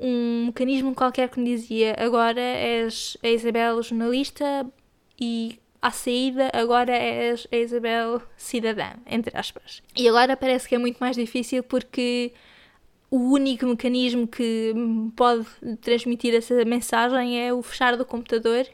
um 0.00 0.46
mecanismo 0.46 0.94
qualquer 0.94 1.28
que 1.28 1.38
me 1.40 1.54
dizia 1.54 1.94
agora 1.98 2.40
és 2.40 3.16
a 3.22 3.28
Isabel 3.28 3.82
jornalista 3.82 4.66
e 5.20 5.58
à 5.84 5.90
saída 5.90 6.50
agora 6.54 6.96
és 6.96 7.46
a 7.52 7.56
Isabel 7.56 8.22
cidadã, 8.38 8.94
entre 9.06 9.36
aspas. 9.36 9.82
E 9.94 10.08
agora 10.08 10.34
parece 10.34 10.66
que 10.66 10.74
é 10.74 10.78
muito 10.78 10.96
mais 10.96 11.14
difícil 11.14 11.62
porque 11.62 12.32
o 13.10 13.18
único 13.18 13.66
mecanismo 13.66 14.26
que 14.26 14.72
pode 15.14 15.46
transmitir 15.82 16.34
essa 16.34 16.64
mensagem 16.64 17.38
é 17.38 17.52
o 17.52 17.62
fechar 17.62 17.98
do 17.98 18.04
computador, 18.06 18.66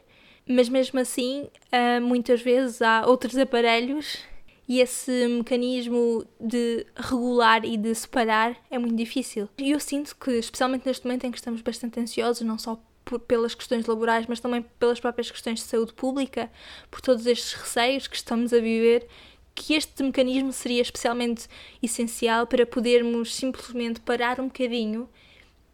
mas 0.47 0.69
mesmo 0.69 1.01
assim, 1.01 1.49
ah, 1.69 1.99
muitas 1.99 2.41
vezes 2.41 2.81
há 2.81 3.05
outros 3.05 3.37
aparelhos 3.37 4.19
e 4.65 4.79
esse 4.79 5.27
mecanismo 5.27 6.25
de 6.39 6.85
regular 6.95 7.65
e 7.65 7.75
de 7.75 7.93
separar 7.93 8.55
é 8.71 8.79
muito 8.79 8.95
difícil. 8.95 9.49
E 9.57 9.71
eu 9.71 9.81
sinto 9.81 10.15
que, 10.15 10.31
especialmente 10.31 10.85
neste 10.85 11.05
momento 11.05 11.25
em 11.25 11.31
que 11.31 11.37
estamos 11.37 11.59
bastante 11.59 11.99
ansiosos, 11.99 12.47
não 12.47 12.57
só 12.57 12.81
por, 13.11 13.19
pelas 13.19 13.53
questões 13.53 13.85
laborais, 13.85 14.25
mas 14.25 14.39
também 14.39 14.65
pelas 14.79 14.99
próprias 14.99 15.29
questões 15.29 15.59
de 15.59 15.65
saúde 15.65 15.93
pública, 15.93 16.49
por 16.89 17.01
todos 17.01 17.25
estes 17.25 17.53
receios 17.53 18.07
que 18.07 18.15
estamos 18.15 18.53
a 18.53 18.59
viver, 18.59 19.05
que 19.53 19.73
este 19.73 20.01
mecanismo 20.01 20.53
seria 20.53 20.81
especialmente 20.81 21.49
essencial 21.83 22.47
para 22.47 22.65
podermos 22.65 23.35
simplesmente 23.35 23.99
parar 23.99 24.39
um 24.39 24.45
bocadinho, 24.45 25.09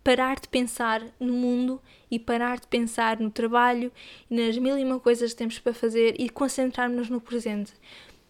parar 0.03 0.39
de 0.39 0.47
pensar 0.47 1.05
no 1.19 1.33
mundo 1.33 1.79
e 2.09 2.17
parar 2.17 2.59
de 2.59 2.65
pensar 2.65 3.19
no 3.19 3.29
trabalho 3.29 3.91
e 4.31 4.35
nas 4.35 4.57
mil 4.57 4.75
e 4.75 4.83
uma 4.83 4.99
coisas 4.99 5.31
que 5.31 5.37
temos 5.37 5.59
para 5.59 5.75
fazer 5.75 6.15
e 6.19 6.29
concentrarmos 6.29 7.07
no 7.07 7.21
presente. 7.21 7.71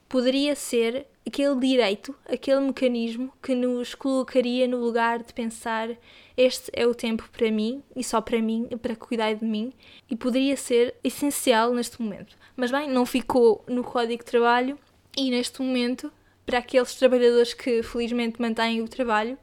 Poderia 0.10 0.54
ser 0.54 1.08
aquele 1.28 1.60
direito, 1.60 2.16
aquele 2.26 2.62
mecanismo 2.62 3.32
que 3.42 3.54
nos 3.54 3.94
colocaria 3.94 4.68
no 4.68 4.78
lugar 4.78 5.22
de 5.22 5.34
pensar 5.34 5.90
este 6.38 6.72
é 6.74 6.88
o 6.88 6.96
tempo 6.96 7.28
para 7.32 7.52
mim 7.52 7.84
e 7.96 8.04
só 8.04 8.22
para 8.22 8.42
mim, 8.42 8.68
para 8.82 8.96
cuidar 8.96 9.34
de 9.34 9.44
mim, 9.44 9.74
e 10.10 10.16
poderia 10.16 10.56
ser 10.56 10.96
essencial 11.04 11.74
neste 11.74 12.02
momento. 12.02 12.38
Mas 12.56 12.72
bem, 12.72 12.90
não 12.90 13.06
ficou 13.06 13.64
no 13.68 13.84
Código 13.84 14.24
de 14.24 14.30
Trabalho 14.30 14.80
e 15.18 15.30
neste 15.30 15.62
momento, 15.62 16.12
para 16.46 16.60
aqueles 16.60 16.96
trabalhadores 16.96 17.54
que 17.54 17.84
felizmente 17.84 18.42
mantêm 18.42 18.82
o 18.82 18.88
trabalho, 18.88 19.38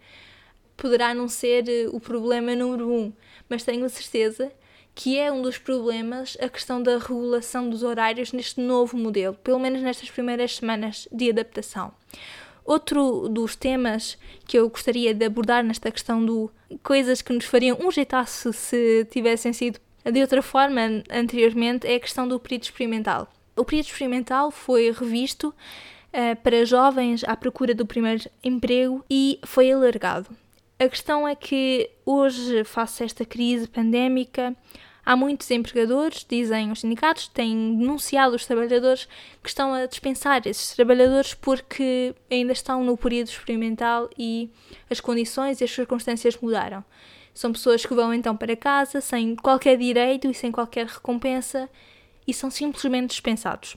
poderá 0.77 1.13
não 1.13 1.29
ser 1.29 1.69
eh, 1.69 1.89
o 1.93 2.01
problema 2.01 2.57
número 2.57 2.91
um, 2.91 3.13
mas 3.49 3.63
tenho 3.63 3.89
certeza 3.89 4.51
que 4.95 5.19
é 5.19 5.31
um 5.33 5.43
dos 5.43 5.59
problemas 5.59 6.37
a 6.41 6.49
questão 6.49 6.83
da 6.83 6.99
regulação 6.99 7.69
dos 7.69 7.83
horários 7.83 8.33
neste 8.33 8.61
novo 8.61 8.97
modelo, 8.97 9.35
pelo 9.35 9.59
menos 9.59 9.83
nestas 9.83 10.11
primeiras 10.11 10.57
semanas 10.57 11.09
de 11.11 11.31
adaptação. 11.31 11.93
Outro 12.65 13.29
dos 13.29 13.55
temas 13.57 14.17
que 14.47 14.59
eu 14.59 14.69
gostaria 14.71 15.13
de 15.13 15.25
abordar 15.25 15.63
nesta 15.63 15.91
questão 15.91 16.25
do 16.25 16.51
coisas 16.83 17.21
que 17.21 17.33
nos 17.33 17.45
fariam 17.45 17.77
um 17.81 17.91
jeitaço 17.91 18.53
se 18.53 19.07
tivessem 19.11 19.53
sido 19.53 19.79
de 20.05 20.21
outra 20.21 20.43
forma 20.43 20.81
anteriormente 21.11 21.87
é 21.87 21.97
a 21.97 22.01
questão 22.01 22.27
do 22.29 22.39
período 22.39 22.65
experimental. 22.65 23.29
O 23.57 23.65
período 23.65 23.87
experimental 23.87 24.51
foi 24.51 24.91
revisto 24.91 25.49
uh, 25.49 26.37
para 26.43 26.65
jovens 26.65 27.23
à 27.25 27.37
procura 27.37 27.75
do 27.75 27.87
primeiro 27.87 28.29
emprego 28.43 29.05
e 29.11 29.39
foi 29.45 29.71
alargado. 29.71 30.29
A 30.79 30.89
questão 30.89 31.27
é 31.27 31.37
que 31.37 31.89
hoje, 32.05 32.65
face 32.65 33.03
a 33.03 33.07
esta 33.07 33.25
crise 33.25 33.69
pandémica, 33.69 34.57
há 35.07 35.15
muitos 35.15 35.49
empregadores, 35.51 36.27
dizem 36.29 36.73
os 36.73 36.81
sindicatos, 36.81 37.29
têm 37.29 37.77
denunciado 37.79 38.35
os 38.35 38.45
trabalhadores 38.45 39.07
que 39.41 39.49
estão 39.49 39.73
a 39.73 39.87
dispensar 39.87 40.43
esses 40.47 40.75
trabalhadores 40.75 41.33
porque 41.33 42.13
ainda 42.29 42.53
estão 42.53 42.83
no 42.83 42.97
período 42.97 43.29
experimental 43.29 44.11
e 44.19 44.51
as 44.91 45.01
condições 45.01 45.61
e 45.61 45.65
as 45.65 45.71
circunstâncias 45.71 46.37
mudaram. 46.39 46.85
São 47.33 47.53
pessoas 47.53 47.87
que 47.87 47.95
vão 47.95 48.13
então 48.13 48.37
para 48.37 48.57
casa 48.57 49.01
sem 49.01 49.37
qualquer 49.37 49.77
direito 49.77 50.29
e 50.29 50.35
sem 50.35 50.51
qualquer 50.51 50.87
recompensa 50.87 51.71
e 52.27 52.35
são 52.35 52.51
simplesmente 52.51 53.11
dispensados. 53.11 53.77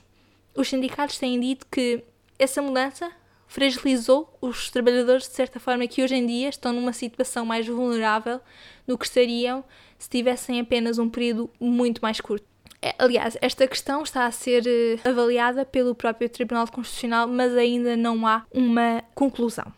Os 0.52 0.68
sindicatos 0.68 1.16
têm 1.16 1.38
dito 1.38 1.64
que 1.70 2.02
essa 2.38 2.60
mudança 2.60 3.10
fragilizou 3.48 4.32
os 4.40 4.70
trabalhadores 4.70 5.28
de 5.28 5.34
certa 5.34 5.58
forma 5.58 5.86
que 5.86 6.02
hoje 6.02 6.14
em 6.14 6.26
dia 6.26 6.48
estão 6.50 6.72
numa 6.72 6.92
situação 6.92 7.44
mais 7.44 7.66
vulnerável 7.66 8.40
do 8.86 8.96
que 8.96 9.06
estariam 9.06 9.64
se 9.98 10.08
tivessem 10.08 10.60
apenas 10.60 10.98
um 10.98 11.08
período 11.08 11.50
muito 11.58 12.00
mais 12.00 12.20
curto. 12.20 12.46
É, 12.80 12.94
aliás, 12.98 13.36
esta 13.40 13.66
questão 13.66 14.02
está 14.02 14.26
a 14.26 14.30
ser 14.30 14.64
eh, 14.64 15.08
avaliada 15.08 15.64
pelo 15.64 15.96
próprio 15.96 16.28
Tribunal 16.28 16.68
Constitucional, 16.68 17.26
mas 17.26 17.56
ainda 17.56 17.96
não 17.96 18.24
há 18.24 18.44
uma 18.52 19.02
conclusão. 19.16 19.72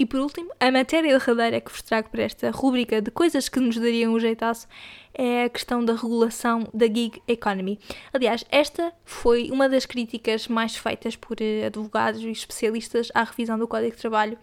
E 0.00 0.06
por 0.06 0.18
último, 0.18 0.50
a 0.58 0.70
matéria 0.70 1.12
derradeira 1.12 1.60
que 1.60 1.70
vos 1.70 1.82
trago 1.82 2.08
para 2.08 2.22
esta 2.22 2.50
rúbrica 2.50 3.02
de 3.02 3.10
coisas 3.10 3.50
que 3.50 3.60
nos 3.60 3.76
dariam 3.76 4.14
um 4.14 4.18
jeitaço 4.18 4.66
é 5.12 5.44
a 5.44 5.48
questão 5.50 5.84
da 5.84 5.92
regulação 5.92 6.66
da 6.72 6.86
gig 6.86 7.20
economy. 7.28 7.78
Aliás, 8.10 8.42
esta 8.50 8.94
foi 9.04 9.50
uma 9.50 9.68
das 9.68 9.84
críticas 9.84 10.48
mais 10.48 10.74
feitas 10.74 11.16
por 11.16 11.36
eh, 11.42 11.66
advogados 11.66 12.22
e 12.22 12.30
especialistas 12.30 13.08
à 13.14 13.24
revisão 13.24 13.58
do 13.58 13.68
Código 13.68 13.94
de 13.94 14.00
Trabalho, 14.00 14.38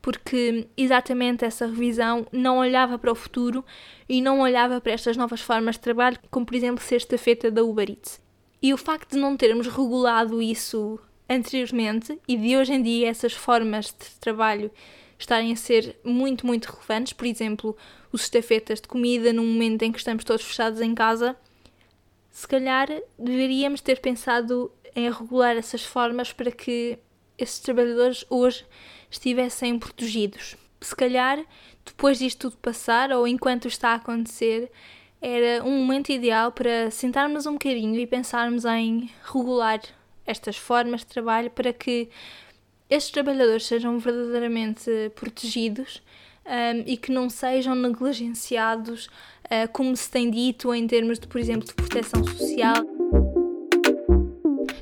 porque 0.00 0.68
exatamente 0.74 1.44
essa 1.44 1.66
revisão 1.66 2.26
não 2.32 2.56
olhava 2.56 2.98
para 2.98 3.12
o 3.12 3.14
futuro 3.14 3.62
e 4.08 4.22
não 4.22 4.40
olhava 4.40 4.80
para 4.80 4.92
estas 4.92 5.18
novas 5.18 5.42
formas 5.42 5.74
de 5.74 5.82
trabalho, 5.82 6.18
como 6.30 6.46
por 6.46 6.54
exemplo 6.54 6.82
ser 6.82 6.96
estafeta 6.96 7.50
da 7.50 7.62
Uber 7.62 7.90
Eats. 7.90 8.22
E 8.62 8.72
o 8.72 8.78
facto 8.78 9.10
de 9.10 9.18
não 9.18 9.36
termos 9.36 9.66
regulado 9.66 10.40
isso 10.40 10.98
anteriormente 11.28 12.18
e 12.28 12.36
de 12.36 12.56
hoje 12.56 12.72
em 12.72 12.82
dia 12.82 13.08
essas 13.08 13.32
formas 13.32 13.86
de 13.86 14.10
trabalho 14.20 14.70
estarem 15.18 15.52
a 15.52 15.56
ser 15.56 15.96
muito, 16.04 16.46
muito 16.46 16.66
relevantes, 16.66 17.12
por 17.12 17.26
exemplo, 17.26 17.76
os 18.12 18.22
estafetas 18.22 18.80
de 18.80 18.88
comida 18.88 19.32
num 19.32 19.46
momento 19.46 19.82
em 19.82 19.92
que 19.92 19.98
estamos 19.98 20.24
todos 20.24 20.44
fechados 20.44 20.80
em 20.80 20.94
casa, 20.94 21.36
se 22.30 22.46
calhar 22.46 22.88
deveríamos 23.18 23.80
ter 23.80 24.00
pensado 24.00 24.70
em 24.94 25.10
regular 25.10 25.56
essas 25.56 25.84
formas 25.84 26.32
para 26.32 26.50
que 26.50 26.98
esses 27.38 27.58
trabalhadores 27.58 28.24
hoje 28.28 28.64
estivessem 29.10 29.78
protegidos. 29.78 30.56
Se 30.80 30.94
calhar, 30.94 31.44
depois 31.84 32.18
disto 32.18 32.50
tudo 32.50 32.60
passar 32.60 33.10
ou 33.12 33.26
enquanto 33.26 33.66
está 33.66 33.90
a 33.90 33.94
acontecer, 33.94 34.70
era 35.20 35.64
um 35.64 35.78
momento 35.78 36.10
ideal 36.10 36.52
para 36.52 36.90
sentarmos 36.90 37.46
um 37.46 37.52
bocadinho 37.52 37.98
e 37.98 38.06
pensarmos 38.06 38.64
em 38.64 39.10
regular 39.24 39.80
estas 40.26 40.56
formas 40.56 41.00
de 41.00 41.06
trabalho 41.06 41.50
para 41.50 41.72
que 41.72 42.08
estes 42.88 43.12
trabalhadores 43.12 43.66
sejam 43.66 43.98
verdadeiramente 43.98 44.90
protegidos 45.14 46.02
um, 46.46 46.84
e 46.86 46.96
que 46.96 47.10
não 47.10 47.30
sejam 47.30 47.74
negligenciados, 47.74 49.06
uh, 49.06 49.68
como 49.72 49.96
se 49.96 50.10
tem 50.10 50.30
dito 50.30 50.72
em 50.74 50.86
termos 50.86 51.18
de, 51.18 51.26
por 51.26 51.40
exemplo, 51.40 51.66
de 51.66 51.74
proteção 51.74 52.24
social. 52.24 52.76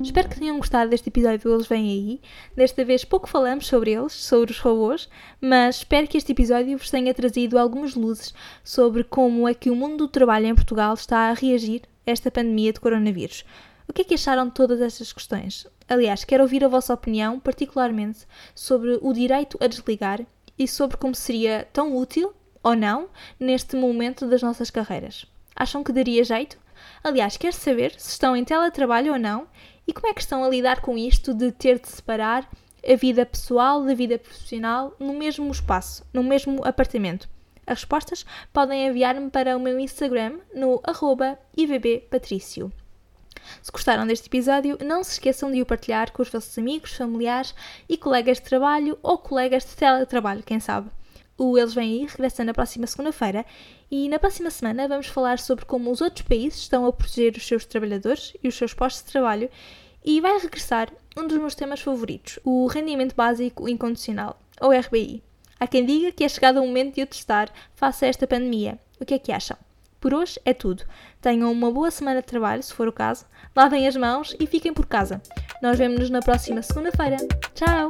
Espero 0.01 0.27
que 0.27 0.39
tenham 0.39 0.57
gostado 0.57 0.89
deste 0.89 1.07
episódio 1.07 1.53
Eles 1.53 1.67
Vêm 1.67 1.89
Aí. 1.89 2.21
Desta 2.55 2.83
vez 2.83 3.05
pouco 3.05 3.29
falamos 3.29 3.67
sobre 3.67 3.91
eles, 3.91 4.11
sobre 4.11 4.51
os 4.51 4.59
robôs, 4.59 5.09
mas 5.39 5.77
espero 5.77 6.07
que 6.07 6.17
este 6.17 6.33
episódio 6.33 6.77
vos 6.77 6.89
tenha 6.89 7.13
trazido 7.13 7.57
algumas 7.57 7.95
luzes 7.95 8.33
sobre 8.63 9.03
como 9.03 9.47
é 9.47 9.53
que 9.53 9.69
o 9.69 9.75
mundo 9.75 9.97
do 9.97 10.07
trabalho 10.07 10.47
em 10.47 10.55
Portugal 10.55 10.93
está 10.93 11.29
a 11.29 11.33
reagir 11.33 11.83
a 12.05 12.11
esta 12.11 12.29
pandemia 12.29 12.73
de 12.73 12.81
coronavírus. 12.81 13.45
O 13.93 13.95
que 13.95 14.01
é 14.01 14.05
que 14.05 14.15
acharam 14.15 14.47
de 14.47 14.53
todas 14.55 14.81
estas 14.81 15.13
questões? 15.13 15.67
Aliás, 15.87 16.23
quero 16.23 16.41
ouvir 16.41 16.65
a 16.65 16.67
vossa 16.67 16.91
opinião, 16.91 17.39
particularmente 17.39 18.25
sobre 18.55 18.97
o 18.99 19.13
direito 19.13 19.55
a 19.61 19.67
desligar 19.67 20.19
e 20.57 20.67
sobre 20.67 20.97
como 20.97 21.13
seria 21.13 21.67
tão 21.71 21.95
útil 21.95 22.33
ou 22.63 22.75
não 22.75 23.07
neste 23.39 23.75
momento 23.75 24.25
das 24.25 24.41
nossas 24.41 24.71
carreiras. 24.71 25.27
Acham 25.55 25.83
que 25.83 25.91
daria 25.91 26.23
jeito? 26.23 26.57
Aliás, 27.03 27.37
quero 27.37 27.55
saber 27.55 27.93
se 27.95 28.09
estão 28.09 28.35
em 28.35 28.43
teletrabalho 28.43 29.13
ou 29.13 29.19
não 29.19 29.47
e 29.85 29.93
como 29.93 30.07
é 30.07 30.13
que 30.15 30.21
estão 30.21 30.43
a 30.43 30.49
lidar 30.49 30.81
com 30.81 30.97
isto 30.97 31.31
de 31.31 31.51
ter 31.51 31.77
de 31.77 31.87
separar 31.87 32.49
a 32.83 32.95
vida 32.95 33.23
pessoal 33.27 33.83
da 33.85 33.93
vida 33.93 34.17
profissional 34.17 34.95
no 34.99 35.13
mesmo 35.13 35.51
espaço, 35.51 36.03
no 36.11 36.23
mesmo 36.23 36.65
apartamento. 36.65 37.29
As 37.67 37.81
respostas 37.81 38.25
podem 38.51 38.87
enviar-me 38.87 39.29
para 39.29 39.55
o 39.55 39.59
meu 39.59 39.79
Instagram 39.79 40.39
no 40.51 40.81
arroba 40.83 41.37
ivbpatricio. 41.55 42.73
Se 43.61 43.71
gostaram 43.71 44.05
deste 44.07 44.27
episódio, 44.27 44.77
não 44.83 45.03
se 45.03 45.13
esqueçam 45.13 45.51
de 45.51 45.61
o 45.61 45.65
partilhar 45.65 46.11
com 46.11 46.21
os 46.21 46.29
vossos 46.29 46.57
amigos, 46.57 46.93
familiares 46.93 47.53
e 47.87 47.97
colegas 47.97 48.37
de 48.37 48.43
trabalho 48.43 48.97
ou 49.01 49.17
colegas 49.17 49.63
de 49.65 49.75
teletrabalho, 49.75 50.43
quem 50.43 50.59
sabe. 50.59 50.89
O 51.37 51.57
Eles 51.57 51.73
Vêm 51.73 52.01
Aí 52.01 52.07
regressa 52.07 52.43
na 52.43 52.53
próxima 52.53 52.85
segunda-feira 52.85 53.45
e 53.89 54.07
na 54.07 54.19
próxima 54.19 54.49
semana 54.49 54.87
vamos 54.87 55.07
falar 55.07 55.39
sobre 55.39 55.65
como 55.65 55.91
os 55.91 55.99
outros 55.99 56.27
países 56.27 56.59
estão 56.59 56.85
a 56.85 56.93
proteger 56.93 57.35
os 57.35 57.47
seus 57.47 57.65
trabalhadores 57.65 58.33
e 58.43 58.47
os 58.47 58.55
seus 58.55 58.73
postos 58.73 59.03
de 59.03 59.11
trabalho 59.11 59.49
e 60.05 60.21
vai 60.21 60.37
regressar 60.37 60.91
um 61.17 61.27
dos 61.27 61.37
meus 61.37 61.55
temas 61.55 61.81
favoritos, 61.81 62.39
o 62.43 62.67
rendimento 62.67 63.15
básico 63.15 63.67
incondicional, 63.67 64.39
ou 64.59 64.71
RBI. 64.71 65.23
Há 65.59 65.67
quem 65.67 65.85
diga 65.85 66.11
que 66.11 66.23
é 66.23 66.29
chegado 66.29 66.61
o 66.61 66.67
momento 66.67 66.95
de 66.95 67.03
o 67.03 67.07
testar 67.07 67.51
face 67.73 68.05
a 68.05 68.07
esta 68.09 68.27
pandemia. 68.27 68.77
O 68.99 69.05
que 69.05 69.13
é 69.13 69.19
que 69.19 69.31
acham? 69.31 69.57
Por 70.03 70.13
hoje 70.13 70.37
é 70.43 70.53
tudo. 70.53 70.83
Tenham 71.21 71.49
uma 71.49 71.71
boa 71.71 71.89
semana 71.89 72.19
de 72.19 72.27
trabalho, 72.27 72.61
se 72.61 72.73
for 72.73 72.89
o 72.89 72.91
caso. 72.91 73.23
Lavem 73.55 73.87
as 73.87 73.95
mãos 73.95 74.35
e 74.37 74.45
fiquem 74.45 74.73
por 74.73 74.85
casa. 74.85 75.21
Nós 75.61 75.77
vemos-nos 75.77 76.09
na 76.09 76.19
próxima 76.19 76.61
segunda-feira. 76.61 77.15
Tchau! 77.55 77.87